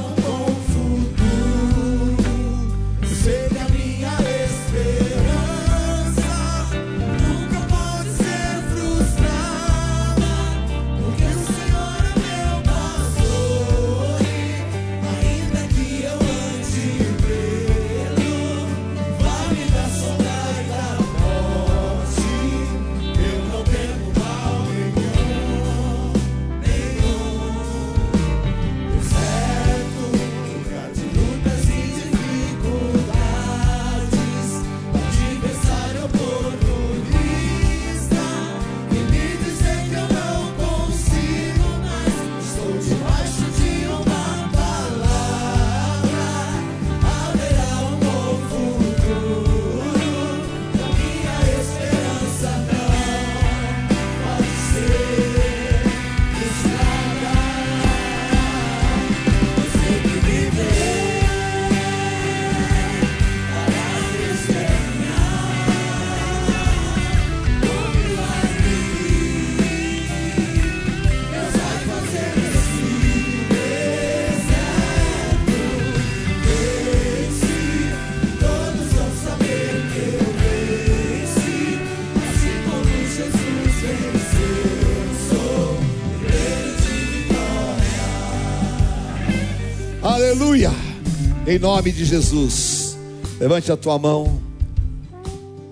Em 91.48 91.60
nome 91.60 91.92
de 91.92 92.04
Jesus. 92.04 92.96
Levante 93.38 93.70
a 93.70 93.76
tua 93.76 93.96
mão 94.00 94.42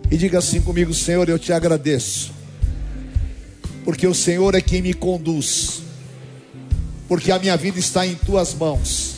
e 0.08 0.16
diga 0.16 0.38
assim 0.38 0.60
comigo: 0.60 0.94
Senhor, 0.94 1.28
eu 1.28 1.36
te 1.36 1.52
agradeço, 1.52 2.30
porque 3.84 4.06
o 4.06 4.14
Senhor 4.14 4.54
é 4.54 4.60
quem 4.60 4.80
me 4.80 4.94
conduz, 4.94 5.82
porque 7.08 7.32
a 7.32 7.40
minha 7.40 7.56
vida 7.56 7.76
está 7.80 8.06
em 8.06 8.14
tuas 8.14 8.54
mãos. 8.54 9.16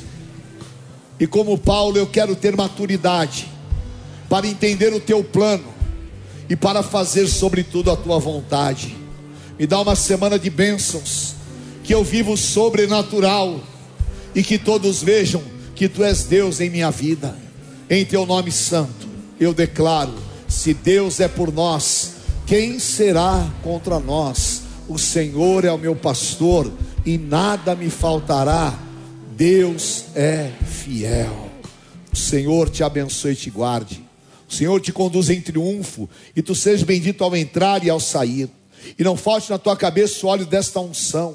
E 1.21 1.27
como 1.27 1.59
Paulo, 1.59 1.99
eu 1.99 2.07
quero 2.07 2.35
ter 2.35 2.57
maturidade 2.57 3.47
para 4.27 4.47
entender 4.47 4.95
o 4.95 5.01
teu 5.01 5.23
plano 5.23 5.75
e 6.49 6.57
para 6.57 6.83
fazer 6.83 7.27
sobretudo 7.27 7.91
a 7.91 7.97
tua 7.97 8.19
vontade. 8.19 8.97
Me 9.59 9.67
dá 9.67 9.79
uma 9.79 9.95
semana 9.95 10.39
de 10.39 10.49
bênçãos, 10.49 11.35
que 11.85 11.93
eu 11.93 12.03
vivo 12.03 12.35
sobrenatural 12.35 13.61
e 14.35 14.43
que 14.43 14.57
todos 14.57 15.03
vejam 15.03 15.56
que 15.77 15.89
tu 15.89 16.03
és 16.03 16.25
Deus 16.25 16.59
em 16.61 16.71
minha 16.71 16.91
vida. 16.91 17.37
Em 17.89 18.05
teu 18.05 18.25
nome 18.27 18.51
santo, 18.51 19.07
eu 19.39 19.53
declaro: 19.53 20.15
se 20.49 20.73
Deus 20.73 21.21
é 21.21 21.29
por 21.29 21.53
nós, 21.53 22.15
quem 22.47 22.81
será 22.81 23.49
contra 23.63 24.01
nós? 24.01 24.63
O 24.89 24.99
Senhor 24.99 25.65
é 25.65 25.71
o 25.71 25.79
meu 25.79 25.95
pastor 25.95 26.73
e 27.05 27.19
nada 27.19 27.75
me 27.75 27.91
faltará. 27.91 28.77
Deus 29.37 30.07
é 30.15 30.51
fiel. 30.65 31.51
O 32.11 32.17
Senhor 32.17 32.71
te 32.71 32.83
abençoe 32.83 33.33
e 33.33 33.37
te 33.37 33.51
guarde. 33.51 34.03
O 34.49 34.55
Senhor 34.55 34.81
te 34.81 34.93
conduz 34.93 35.29
em 35.29 35.41
triunfo 35.41 36.09
e 36.35 36.41
tu 36.41 36.55
sejas 36.55 36.83
bendito 36.83 37.23
ao 37.23 37.37
entrar 37.37 37.85
e 37.85 37.91
ao 37.91 38.01
sair. 38.01 38.49
E 38.99 39.05
não 39.05 39.17
falte 39.17 39.51
na 39.51 39.59
tua 39.59 39.77
cabeça 39.77 40.25
o 40.25 40.31
óleo 40.31 40.47
desta 40.47 40.81
unção. 40.81 41.35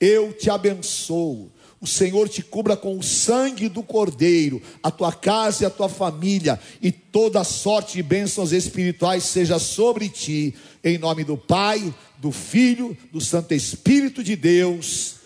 Eu 0.00 0.32
te 0.32 0.48
abençoo 0.48 1.51
o 1.82 1.86
Senhor 1.86 2.28
te 2.28 2.42
cubra 2.42 2.76
com 2.76 2.96
o 2.96 3.02
sangue 3.02 3.68
do 3.68 3.82
Cordeiro, 3.82 4.62
a 4.80 4.88
tua 4.88 5.12
casa 5.12 5.64
e 5.64 5.66
a 5.66 5.70
tua 5.70 5.88
família, 5.88 6.58
e 6.80 6.92
toda 6.92 7.42
sorte 7.42 7.94
de 7.94 8.04
bênçãos 8.04 8.52
espirituais 8.52 9.24
seja 9.24 9.58
sobre 9.58 10.08
ti, 10.08 10.54
em 10.84 10.96
nome 10.96 11.24
do 11.24 11.36
Pai, 11.36 11.92
do 12.18 12.30
Filho, 12.30 12.96
do 13.10 13.20
Santo 13.20 13.52
Espírito 13.52 14.22
de 14.22 14.36
Deus. 14.36 15.16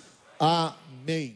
Amém. 0.41 1.36